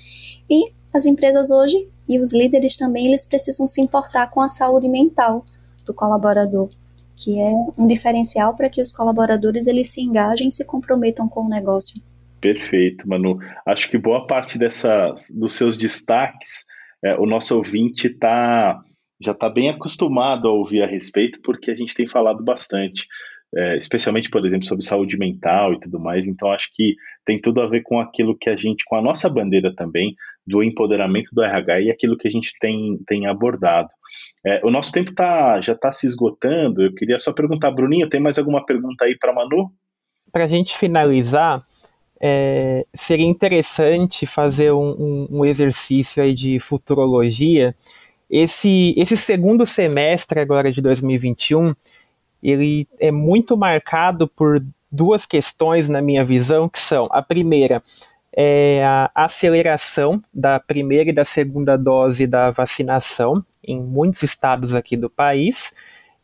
E 0.50 0.70
as 0.92 1.06
empresas 1.06 1.50
hoje 1.50 1.88
e 2.06 2.20
os 2.20 2.34
líderes 2.34 2.76
também 2.76 3.06
eles 3.06 3.24
precisam 3.24 3.66
se 3.66 3.80
importar 3.80 4.26
com 4.26 4.42
a 4.42 4.48
saúde 4.48 4.90
mental 4.90 5.42
do 5.86 5.94
colaborador, 5.94 6.68
que 7.16 7.40
é 7.40 7.50
um 7.78 7.86
diferencial 7.86 8.54
para 8.54 8.68
que 8.68 8.82
os 8.82 8.92
colaboradores 8.92 9.66
eles 9.66 9.90
se 9.90 10.02
engajem 10.02 10.48
e 10.48 10.52
se 10.52 10.66
comprometam 10.66 11.26
com 11.26 11.46
o 11.46 11.48
negócio. 11.48 12.02
Perfeito, 12.40 13.08
Manu. 13.08 13.38
Acho 13.66 13.90
que 13.90 13.98
boa 13.98 14.26
parte 14.26 14.58
dessa, 14.58 15.14
dos 15.34 15.54
seus 15.54 15.76
destaques, 15.76 16.64
é, 17.02 17.14
o 17.16 17.26
nosso 17.26 17.56
ouvinte 17.56 18.10
tá, 18.10 18.80
já 19.20 19.32
está 19.32 19.48
bem 19.48 19.70
acostumado 19.70 20.48
a 20.48 20.52
ouvir 20.52 20.82
a 20.82 20.86
respeito, 20.86 21.40
porque 21.42 21.70
a 21.70 21.74
gente 21.74 21.94
tem 21.94 22.06
falado 22.06 22.42
bastante, 22.44 23.06
é, 23.54 23.76
especialmente, 23.76 24.28
por 24.28 24.44
exemplo, 24.44 24.66
sobre 24.66 24.84
saúde 24.84 25.16
mental 25.16 25.72
e 25.72 25.80
tudo 25.80 25.98
mais. 25.98 26.26
Então, 26.26 26.50
acho 26.52 26.68
que 26.74 26.94
tem 27.24 27.40
tudo 27.40 27.60
a 27.60 27.66
ver 27.66 27.82
com 27.82 27.98
aquilo 28.00 28.36
que 28.36 28.50
a 28.50 28.56
gente, 28.56 28.84
com 28.84 28.96
a 28.96 29.02
nossa 29.02 29.28
bandeira 29.28 29.74
também, 29.74 30.14
do 30.46 30.62
empoderamento 30.62 31.30
do 31.32 31.42
RH 31.42 31.80
e 31.80 31.90
aquilo 31.90 32.16
que 32.16 32.28
a 32.28 32.30
gente 32.30 32.52
tem, 32.60 32.98
tem 33.06 33.26
abordado. 33.26 33.88
É, 34.44 34.60
o 34.64 34.70
nosso 34.70 34.92
tempo 34.92 35.12
tá, 35.12 35.60
já 35.60 35.72
está 35.72 35.90
se 35.90 36.06
esgotando. 36.06 36.82
Eu 36.82 36.94
queria 36.94 37.18
só 37.18 37.32
perguntar, 37.32 37.70
Bruninho, 37.72 38.08
tem 38.08 38.20
mais 38.20 38.38
alguma 38.38 38.64
pergunta 38.64 39.04
aí 39.04 39.16
para 39.18 39.32
Manu? 39.32 39.72
Para 40.30 40.44
a 40.44 40.46
gente 40.46 40.76
finalizar, 40.76 41.64
é, 42.20 42.84
seria 42.94 43.26
interessante 43.26 44.26
fazer 44.26 44.72
um, 44.72 44.90
um, 44.90 45.28
um, 45.30 45.44
exercício 45.44 46.22
aí 46.22 46.34
de 46.34 46.58
futurologia. 46.58 47.74
Esse, 48.28 48.94
esse 48.96 49.16
segundo 49.16 49.64
semestre 49.66 50.40
agora 50.40 50.72
de 50.72 50.80
2021, 50.80 51.74
ele 52.42 52.88
é 52.98 53.10
muito 53.10 53.56
marcado 53.56 54.26
por 54.28 54.64
duas 54.90 55.26
questões 55.26 55.88
na 55.88 56.00
minha 56.00 56.24
visão, 56.24 56.68
que 56.68 56.78
são 56.78 57.08
a 57.10 57.22
primeira 57.22 57.82
é 58.38 58.84
a 58.84 59.10
aceleração 59.14 60.22
da 60.32 60.60
primeira 60.60 61.08
e 61.08 61.12
da 61.12 61.24
segunda 61.24 61.74
dose 61.78 62.26
da 62.26 62.50
vacinação 62.50 63.42
em 63.64 63.80
muitos 63.80 64.22
estados 64.22 64.74
aqui 64.74 64.94
do 64.94 65.08
país, 65.08 65.74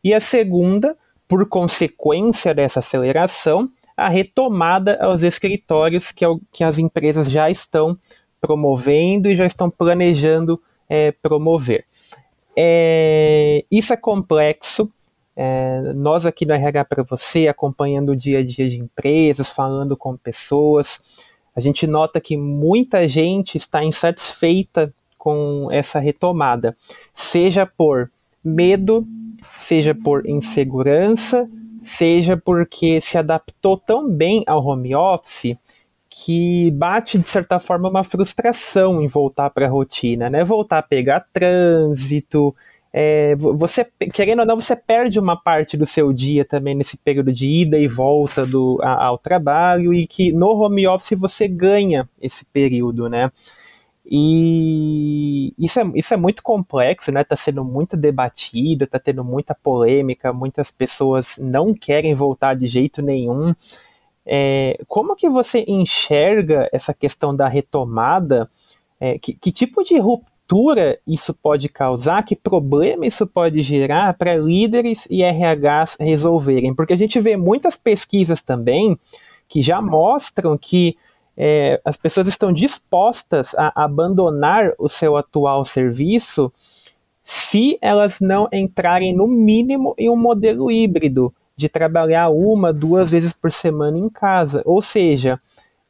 e 0.03 0.13
a 0.13 0.19
segunda, 0.19 0.95
por 1.27 1.47
consequência 1.49 2.53
dessa 2.53 2.79
aceleração, 2.79 3.67
a 3.95 4.09
retomada 4.09 4.97
aos 5.01 5.23
escritórios 5.23 6.11
que, 6.11 6.25
que 6.51 6.63
as 6.63 6.77
empresas 6.77 7.29
já 7.29 7.49
estão 7.49 7.97
promovendo 8.41 9.29
e 9.29 9.35
já 9.35 9.45
estão 9.45 9.69
planejando 9.69 10.61
é, 10.89 11.11
promover. 11.11 11.85
É, 12.55 13.63
isso 13.71 13.93
é 13.93 13.97
complexo. 13.97 14.91
É, 15.35 15.93
nós 15.95 16.25
aqui 16.25 16.45
no 16.45 16.53
RH 16.53 16.85
para 16.85 17.03
você, 17.03 17.47
acompanhando 17.47 18.09
o 18.09 18.15
dia 18.15 18.39
a 18.39 18.43
dia 18.43 18.69
de 18.69 18.77
empresas, 18.77 19.49
falando 19.49 19.97
com 19.97 20.15
pessoas, 20.15 21.01
a 21.55 21.59
gente 21.59 21.87
nota 21.87 22.21
que 22.21 22.37
muita 22.37 23.07
gente 23.07 23.57
está 23.57 23.83
insatisfeita 23.83 24.93
com 25.17 25.69
essa 25.71 25.99
retomada, 25.99 26.75
seja 27.13 27.65
por 27.65 28.11
medo, 28.43 29.07
seja 29.55 29.95
por 29.95 30.27
insegurança, 30.27 31.49
seja 31.83 32.37
porque 32.37 32.99
se 33.01 33.17
adaptou 33.17 33.77
tão 33.77 34.09
bem 34.09 34.43
ao 34.47 34.65
home 34.65 34.95
office 34.95 35.57
que 36.09 36.69
bate 36.71 37.17
de 37.17 37.27
certa 37.27 37.59
forma 37.59 37.89
uma 37.89 38.03
frustração 38.03 39.01
em 39.01 39.07
voltar 39.07 39.49
para 39.49 39.65
a 39.65 39.69
rotina, 39.69 40.29
né? 40.29 40.43
Voltar 40.43 40.77
a 40.77 40.83
pegar 40.83 41.25
trânsito, 41.33 42.55
é, 42.95 43.35
você 43.35 43.87
querendo 44.13 44.41
ou 44.41 44.45
não 44.45 44.61
você 44.61 44.75
perde 44.75 45.19
uma 45.19 45.35
parte 45.35 45.75
do 45.75 45.85
seu 45.85 46.13
dia 46.13 46.45
também 46.45 46.75
nesse 46.75 46.95
período 46.95 47.33
de 47.33 47.47
ida 47.47 47.79
e 47.79 47.87
volta 47.87 48.45
do, 48.45 48.79
a, 48.83 49.05
ao 49.05 49.17
trabalho 49.17 49.91
e 49.91 50.05
que 50.05 50.31
no 50.31 50.49
home 50.49 50.87
office 50.87 51.19
você 51.19 51.47
ganha 51.47 52.07
esse 52.21 52.45
período, 52.45 53.09
né? 53.09 53.31
E 54.05 55.53
isso 55.57 55.79
é, 55.79 55.91
isso 55.95 56.13
é 56.13 56.17
muito 56.17 56.43
complexo, 56.43 57.11
né? 57.11 57.21
Está 57.21 57.35
sendo 57.35 57.63
muito 57.63 57.95
debatido, 57.95 58.83
está 58.83 58.99
tendo 58.99 59.23
muita 59.23 59.55
polêmica, 59.55 60.33
muitas 60.33 60.71
pessoas 60.71 61.37
não 61.37 61.73
querem 61.73 62.13
voltar 62.13 62.55
de 62.55 62.67
jeito 62.67 63.01
nenhum. 63.01 63.55
É, 64.25 64.77
como 64.87 65.15
que 65.15 65.29
você 65.29 65.63
enxerga 65.67 66.69
essa 66.71 66.93
questão 66.93 67.35
da 67.35 67.47
retomada? 67.47 68.49
É, 68.99 69.17
que, 69.17 69.33
que 69.33 69.51
tipo 69.51 69.83
de 69.83 69.97
ruptura 69.97 70.99
isso 71.07 71.33
pode 71.33 71.69
causar? 71.69 72.23
Que 72.23 72.35
problema 72.35 73.05
isso 73.05 73.25
pode 73.25 73.61
gerar 73.61 74.13
para 74.15 74.35
líderes 74.35 75.07
e 75.09 75.23
RHs 75.23 75.97
resolverem? 75.99 76.73
Porque 76.73 76.93
a 76.93 76.97
gente 76.97 77.19
vê 77.21 77.37
muitas 77.37 77.77
pesquisas 77.77 78.41
também 78.41 78.97
que 79.47 79.61
já 79.61 79.81
mostram 79.81 80.57
que 80.57 80.97
é, 81.35 81.81
as 81.83 81.97
pessoas 81.97 82.27
estão 82.27 82.53
dispostas 82.53 83.55
a 83.55 83.83
abandonar 83.83 84.73
o 84.77 84.87
seu 84.87 85.17
atual 85.17 85.65
serviço 85.65 86.51
se 87.23 87.77
elas 87.81 88.19
não 88.19 88.47
entrarem 88.51 89.15
no 89.15 89.27
mínimo 89.27 89.95
em 89.97 90.09
um 90.09 90.17
modelo 90.17 90.69
híbrido 90.69 91.33
de 91.55 91.69
trabalhar 91.69 92.29
uma, 92.29 92.73
duas 92.73 93.11
vezes 93.11 93.31
por 93.31 93.51
semana 93.51 93.97
em 93.97 94.09
casa. 94.09 94.61
Ou 94.65 94.81
seja, 94.81 95.39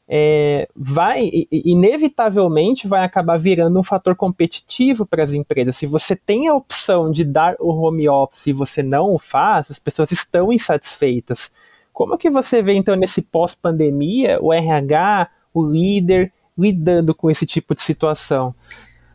é, 0.07 0.67
vai 0.75 1.29
inevitavelmente 1.51 2.87
vai 2.87 3.03
acabar 3.03 3.37
virando 3.37 3.79
um 3.79 3.83
fator 3.83 4.15
competitivo 4.15 5.05
para 5.05 5.23
as 5.23 5.33
empresas. 5.33 5.77
Se 5.77 5.87
você 5.87 6.15
tem 6.15 6.47
a 6.47 6.55
opção 6.55 7.09
de 7.09 7.23
dar 7.23 7.55
o 7.59 7.69
home 7.69 8.07
office 8.07 8.47
e 8.47 8.53
você 8.53 8.83
não 8.83 9.13
o 9.13 9.19
faz, 9.19 9.71
as 9.71 9.79
pessoas 9.79 10.11
estão 10.11 10.51
insatisfeitas. 10.51 11.51
Como 11.93 12.17
que 12.17 12.29
você 12.29 12.61
vê, 12.61 12.73
então, 12.73 12.95
nesse 12.95 13.21
pós-pandemia, 13.21 14.39
o 14.41 14.51
RH, 14.51 15.29
o 15.53 15.63
líder, 15.63 16.33
lidando 16.57 17.13
com 17.13 17.29
esse 17.29 17.45
tipo 17.45 17.75
de 17.75 17.83
situação? 17.83 18.53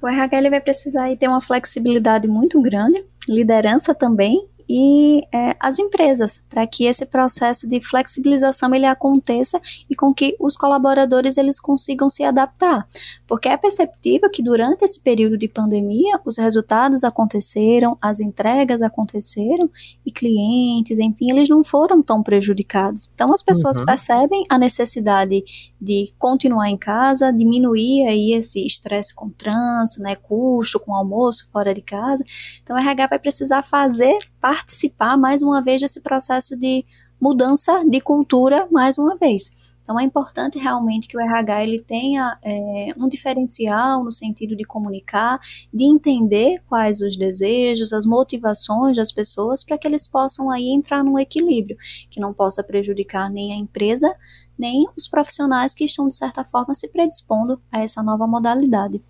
O 0.01 0.09
RH 0.09 0.39
ele 0.39 0.51
vai 0.51 0.61
precisar 0.61 1.15
ter 1.17 1.27
uma 1.27 1.41
flexibilidade 1.41 2.29
muito 2.29 2.63
grande, 2.63 3.05
liderança 3.29 3.93
também, 3.95 4.49
e 4.69 5.23
é, 5.33 5.57
as 5.59 5.79
empresas, 5.79 6.45
para 6.49 6.67
que 6.67 6.85
esse 6.85 7.07
processo 7.07 7.67
de 7.67 7.81
flexibilização 7.81 8.75
ele 8.75 8.85
aconteça 8.85 9.61
e 9.89 9.95
com 9.95 10.13
que 10.13 10.37
os 10.39 10.57
colaboradores 10.57 11.39
eles 11.39 11.59
consigam 11.59 12.09
se 12.09 12.23
adaptar. 12.23 12.87
Porque 13.27 13.49
é 13.49 13.57
perceptível 13.57 14.31
que 14.31 14.43
durante 14.43 14.85
esse 14.85 15.01
período 15.01 15.39
de 15.39 15.49
pandemia, 15.49 16.21
os 16.25 16.37
resultados 16.37 17.05
aconteceram, 17.05 17.97
as 18.01 18.21
entregas 18.21 18.83
aconteceram 18.83 19.71
e 20.05 20.11
clientes, 20.11 20.99
enfim, 20.99 21.31
eles 21.31 21.49
não 21.49 21.65
foram 21.65 22.03
tão 22.03 22.23
prejudicados. 22.23 23.11
Então 23.15 23.33
as 23.33 23.43
pessoas 23.43 23.79
uhum. 23.79 23.87
percebem 23.87 24.43
a 24.51 24.59
necessidade 24.59 25.43
de 25.81 26.13
continuar 26.19 26.69
em 26.69 26.77
casa, 26.77 27.33
diminuir 27.33 28.07
aí 28.07 28.33
esse 28.33 28.65
estresse 28.65 29.15
com 29.15 29.31
trânsito, 29.31 30.03
né, 30.03 30.15
custo 30.17 30.81
com 30.81 30.95
almoço 30.95 31.51
fora 31.51 31.73
de 31.73 31.81
casa. 31.81 32.25
Então 32.63 32.77
o 32.77 32.79
RH 32.79 33.07
vai 33.07 33.19
precisar 33.19 33.63
fazer, 33.63 34.17
participar 34.41 35.17
mais 35.17 35.43
uma 35.43 35.63
vez 35.63 35.81
desse 35.81 36.01
processo 36.01 36.59
de 36.59 36.85
mudança 37.21 37.85
de 37.89 38.01
cultura 38.01 38.69
mais 38.71 38.97
uma 38.99 39.17
vez. 39.17 39.77
Então 39.83 39.99
é 39.99 40.05
importante 40.05 40.59
realmente 40.59 41.09
que 41.09 41.17
o 41.17 41.21
RH 41.21 41.63
ele 41.63 41.81
tenha 41.81 42.37
é, 42.45 42.95
um 42.97 43.09
diferencial 43.09 44.05
no 44.05 44.13
sentido 44.13 44.55
de 44.55 44.65
comunicar, 44.65 45.41
de 45.73 45.85
entender 45.85 46.63
quais 46.69 47.01
os 47.01 47.17
desejos, 47.17 47.93
as 47.93 48.05
motivações 48.05 48.97
das 48.97 49.11
pessoas 49.11 49.65
para 49.65 49.79
que 49.79 49.89
eles 49.89 50.07
possam 50.07 50.51
aí 50.51 50.69
entrar 50.69 51.03
num 51.03 51.19
equilíbrio 51.19 51.77
que 52.11 52.21
não 52.21 52.35
possa 52.35 52.63
prejudicar 52.63 53.31
nem 53.31 53.53
a 53.53 53.57
empresa 53.57 54.15
nem 54.59 54.87
os 54.97 55.07
profissionais 55.07 55.73
que 55.73 55.85
estão 55.85 56.09
de 56.09 56.15
certa 56.15 56.45
forma 56.45 56.75
se 56.75 56.89
predispondo 56.89 57.61
a 57.71 57.81
essa 57.81 58.03
nova 58.03 58.27
modalidade. 58.27 59.01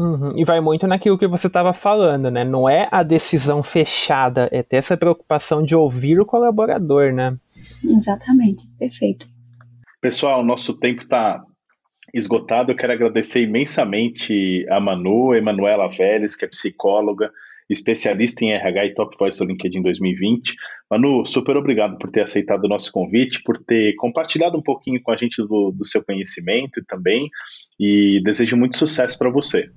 Uhum. 0.00 0.32
E 0.34 0.46
vai 0.46 0.62
muito 0.62 0.86
naquilo 0.86 1.18
que 1.18 1.26
você 1.26 1.46
estava 1.46 1.74
falando, 1.74 2.30
né? 2.30 2.42
Não 2.42 2.66
é 2.66 2.88
a 2.90 3.02
decisão 3.02 3.62
fechada, 3.62 4.48
é 4.50 4.62
ter 4.62 4.76
essa 4.76 4.96
preocupação 4.96 5.62
de 5.62 5.76
ouvir 5.76 6.18
o 6.18 6.24
colaborador, 6.24 7.12
né? 7.12 7.36
Exatamente, 7.84 8.66
perfeito. 8.78 9.26
Pessoal, 10.00 10.42
nosso 10.42 10.72
tempo 10.72 11.02
está 11.02 11.44
esgotado. 12.14 12.72
Eu 12.72 12.76
quero 12.76 12.94
agradecer 12.94 13.42
imensamente 13.42 14.64
a 14.70 14.80
Manu, 14.80 15.34
Emanuela 15.34 15.86
Vélez, 15.90 16.34
que 16.34 16.46
é 16.46 16.48
psicóloga, 16.48 17.30
especialista 17.68 18.42
em 18.42 18.52
RH 18.52 18.86
e 18.86 18.94
Top 18.94 19.14
Voice 19.18 19.38
do 19.38 19.44
LinkedIn 19.44 19.82
2020. 19.82 20.54
Manu, 20.90 21.26
super 21.26 21.58
obrigado 21.58 21.98
por 21.98 22.10
ter 22.10 22.22
aceitado 22.22 22.64
o 22.64 22.68
nosso 22.68 22.90
convite, 22.90 23.42
por 23.42 23.58
ter 23.58 23.94
compartilhado 23.96 24.56
um 24.56 24.62
pouquinho 24.62 24.98
com 25.02 25.12
a 25.12 25.16
gente 25.16 25.42
do, 25.42 25.70
do 25.70 25.84
seu 25.84 26.02
conhecimento 26.02 26.82
também, 26.88 27.28
e 27.78 28.18
desejo 28.24 28.56
muito 28.56 28.78
sucesso 28.78 29.18
para 29.18 29.30
você. 29.30 29.68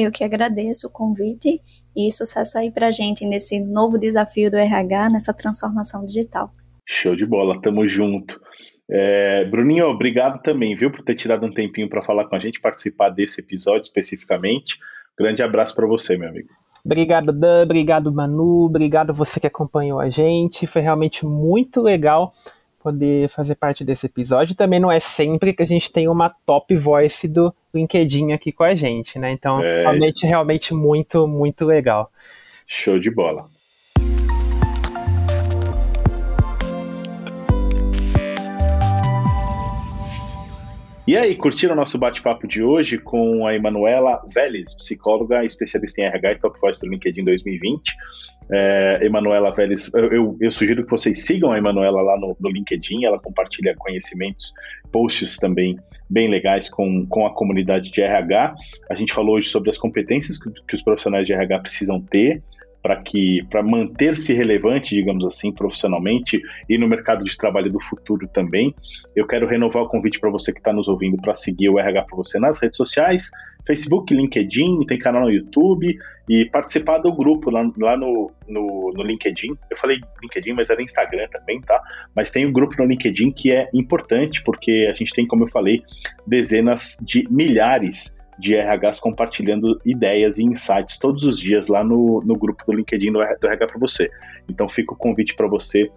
Eu 0.00 0.12
que 0.12 0.22
agradeço 0.22 0.86
o 0.86 0.92
convite 0.92 1.60
e 1.96 2.12
sucesso 2.12 2.56
aí 2.56 2.70
para 2.70 2.86
a 2.86 2.90
gente 2.92 3.26
nesse 3.26 3.58
novo 3.58 3.98
desafio 3.98 4.48
do 4.48 4.56
RH, 4.56 5.10
nessa 5.10 5.34
transformação 5.34 6.04
digital. 6.04 6.52
Show 6.86 7.16
de 7.16 7.26
bola, 7.26 7.60
tamo 7.60 7.84
junto. 7.88 8.40
É, 8.88 9.44
Bruninho, 9.46 9.88
obrigado 9.88 10.40
também, 10.40 10.76
viu, 10.76 10.92
por 10.92 11.02
ter 11.02 11.16
tirado 11.16 11.44
um 11.44 11.52
tempinho 11.52 11.88
para 11.88 12.00
falar 12.00 12.26
com 12.26 12.36
a 12.36 12.38
gente, 12.38 12.60
participar 12.60 13.08
desse 13.08 13.40
episódio 13.40 13.82
especificamente. 13.82 14.78
Grande 15.18 15.42
abraço 15.42 15.74
para 15.74 15.88
você, 15.88 16.16
meu 16.16 16.28
amigo. 16.28 16.48
Obrigado, 16.84 17.32
Dan, 17.32 17.64
obrigado, 17.64 18.12
Manu, 18.12 18.66
obrigado 18.66 19.12
você 19.12 19.40
que 19.40 19.48
acompanhou 19.48 19.98
a 19.98 20.08
gente. 20.08 20.64
Foi 20.68 20.80
realmente 20.80 21.26
muito 21.26 21.82
legal 21.82 22.32
poder 22.88 23.28
fazer 23.28 23.54
parte 23.54 23.84
desse 23.84 24.06
episódio. 24.06 24.54
Também 24.54 24.80
não 24.80 24.90
é 24.90 24.98
sempre 24.98 25.52
que 25.52 25.62
a 25.62 25.66
gente 25.66 25.92
tem 25.92 26.08
uma 26.08 26.30
top 26.46 26.74
voice 26.74 27.28
do 27.28 27.54
LinkedIn 27.74 28.32
aqui 28.32 28.50
com 28.50 28.64
a 28.64 28.74
gente, 28.74 29.18
né? 29.18 29.30
Então, 29.30 29.62
é... 29.62 29.82
realmente, 29.82 30.26
realmente 30.26 30.74
muito, 30.74 31.28
muito 31.28 31.66
legal. 31.66 32.10
Show 32.66 32.98
de 32.98 33.10
bola. 33.10 33.44
E 41.08 41.16
aí, 41.16 41.34
curtiram 41.34 41.72
o 41.72 41.76
nosso 41.76 41.96
bate-papo 41.96 42.46
de 42.46 42.62
hoje 42.62 42.98
com 42.98 43.46
a 43.46 43.54
Emanuela 43.54 44.22
Vélez, 44.30 44.76
psicóloga 44.76 45.42
especialista 45.42 46.02
em 46.02 46.04
RH 46.04 46.32
e 46.32 46.38
Top 46.38 46.60
Voice 46.60 46.82
do 46.82 46.90
LinkedIn 46.90 47.24
2020. 47.24 47.96
É, 48.52 48.98
Emanuela 49.06 49.50
Vélez, 49.50 49.90
eu, 49.94 50.12
eu, 50.12 50.36
eu, 50.38 50.52
sugiro 50.52 50.84
que 50.84 50.90
vocês 50.90 51.24
sigam 51.24 51.50
a 51.50 51.56
Emanuela 51.56 52.02
lá 52.02 52.20
no, 52.20 52.36
no, 52.38 52.50
LinkedIn, 52.50 53.06
ela 53.06 53.18
compartilha 53.18 53.74
conhecimentos, 53.78 54.52
posts 54.92 55.38
também 55.38 55.78
bem 56.10 56.28
legais 56.28 56.68
com, 56.68 57.06
com 57.06 57.26
a 57.26 57.32
comunidade 57.32 57.90
de 57.90 58.02
RH. 58.02 58.54
A 58.90 58.94
gente 58.94 59.14
falou 59.14 59.36
hoje 59.36 59.48
sobre 59.48 59.70
as 59.70 59.78
competências 59.78 60.36
que, 60.36 60.50
que 60.68 60.74
os 60.74 60.82
profissionais 60.82 61.26
de 61.26 61.32
RH 61.32 61.60
precisam 61.60 62.02
ter, 62.02 62.42
para 62.82 63.02
que 63.02 63.44
para 63.50 63.62
manter-se 63.62 64.32
relevante, 64.34 64.94
digamos 64.94 65.24
assim, 65.24 65.52
profissionalmente 65.52 66.40
e 66.68 66.78
no 66.78 66.88
mercado 66.88 67.24
de 67.24 67.36
trabalho 67.36 67.70
do 67.70 67.80
futuro 67.80 68.28
também. 68.28 68.74
Eu 69.14 69.26
quero 69.26 69.46
renovar 69.46 69.82
o 69.82 69.88
convite 69.88 70.20
para 70.20 70.30
você 70.30 70.52
que 70.52 70.58
está 70.58 70.72
nos 70.72 70.88
ouvindo 70.88 71.16
para 71.16 71.34
seguir 71.34 71.68
o 71.68 71.78
RH 71.78 72.02
para 72.02 72.16
você 72.16 72.38
nas 72.38 72.60
redes 72.62 72.76
sociais, 72.76 73.30
Facebook, 73.66 74.14
LinkedIn, 74.14 74.86
tem 74.86 74.98
canal 74.98 75.22
no 75.22 75.30
YouTube 75.30 75.94
e 76.26 76.46
participar 76.46 76.98
do 76.98 77.12
grupo 77.12 77.50
lá, 77.50 77.70
lá 77.76 77.96
no, 77.96 78.30
no, 78.48 78.92
no, 78.94 79.02
LinkedIn. 79.02 79.56
Eu 79.70 79.76
falei 79.76 79.98
LinkedIn, 80.22 80.54
mas 80.54 80.70
era 80.70 80.82
Instagram 80.82 81.28
também, 81.30 81.60
tá? 81.60 81.78
Mas 82.14 82.32
tem 82.32 82.46
um 82.46 82.52
grupo 82.52 82.74
no 82.78 82.86
LinkedIn 82.86 83.30
que 83.30 83.52
é 83.52 83.68
importante 83.74 84.42
porque 84.42 84.88
a 84.90 84.94
gente 84.94 85.12
tem, 85.12 85.26
como 85.26 85.44
eu 85.44 85.48
falei, 85.48 85.82
dezenas 86.26 86.96
de 87.06 87.26
milhares 87.30 88.16
de 88.38 88.56
RHs 88.56 89.00
compartilhando 89.00 89.80
ideias 89.84 90.38
e 90.38 90.44
insights 90.44 90.98
todos 90.98 91.24
os 91.24 91.38
dias 91.38 91.68
lá 91.68 91.82
no, 91.82 92.22
no 92.24 92.36
grupo 92.36 92.64
do 92.66 92.72
LinkedIn 92.72 93.12
do 93.12 93.20
RH 93.20 93.66
para 93.66 93.78
você. 93.78 94.08
Então 94.48 94.68
fica 94.68 94.92
o 94.92 94.96
convite 94.96 95.34
para 95.34 95.46
você 95.46 95.90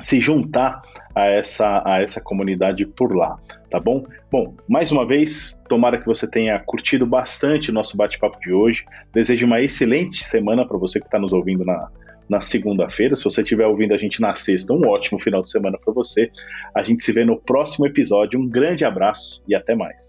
se 0.00 0.20
juntar 0.20 0.82
a 1.14 1.26
essa, 1.26 1.82
a 1.84 2.00
essa 2.00 2.20
comunidade 2.20 2.86
por 2.86 3.14
lá, 3.14 3.36
tá 3.70 3.80
bom? 3.80 4.04
Bom, 4.30 4.54
mais 4.68 4.92
uma 4.92 5.04
vez, 5.06 5.60
tomara 5.68 5.98
que 5.98 6.06
você 6.06 6.28
tenha 6.28 6.58
curtido 6.60 7.04
bastante 7.04 7.70
o 7.70 7.74
nosso 7.74 7.96
bate-papo 7.96 8.38
de 8.40 8.52
hoje. 8.52 8.84
Desejo 9.12 9.46
uma 9.46 9.60
excelente 9.60 10.24
semana 10.24 10.66
para 10.66 10.78
você 10.78 11.00
que 11.00 11.06
está 11.06 11.18
nos 11.18 11.32
ouvindo 11.32 11.64
na, 11.64 11.88
na 12.28 12.40
segunda-feira. 12.40 13.16
Se 13.16 13.24
você 13.24 13.42
estiver 13.42 13.66
ouvindo 13.66 13.94
a 13.94 13.98
gente 13.98 14.20
na 14.20 14.34
sexta, 14.34 14.72
um 14.72 14.86
ótimo 14.86 15.20
final 15.20 15.40
de 15.40 15.50
semana 15.50 15.78
para 15.82 15.92
você. 15.92 16.30
A 16.74 16.82
gente 16.82 17.02
se 17.02 17.12
vê 17.12 17.24
no 17.24 17.36
próximo 17.36 17.86
episódio. 17.86 18.38
Um 18.38 18.48
grande 18.48 18.84
abraço 18.84 19.42
e 19.48 19.54
até 19.54 19.74
mais. 19.74 20.06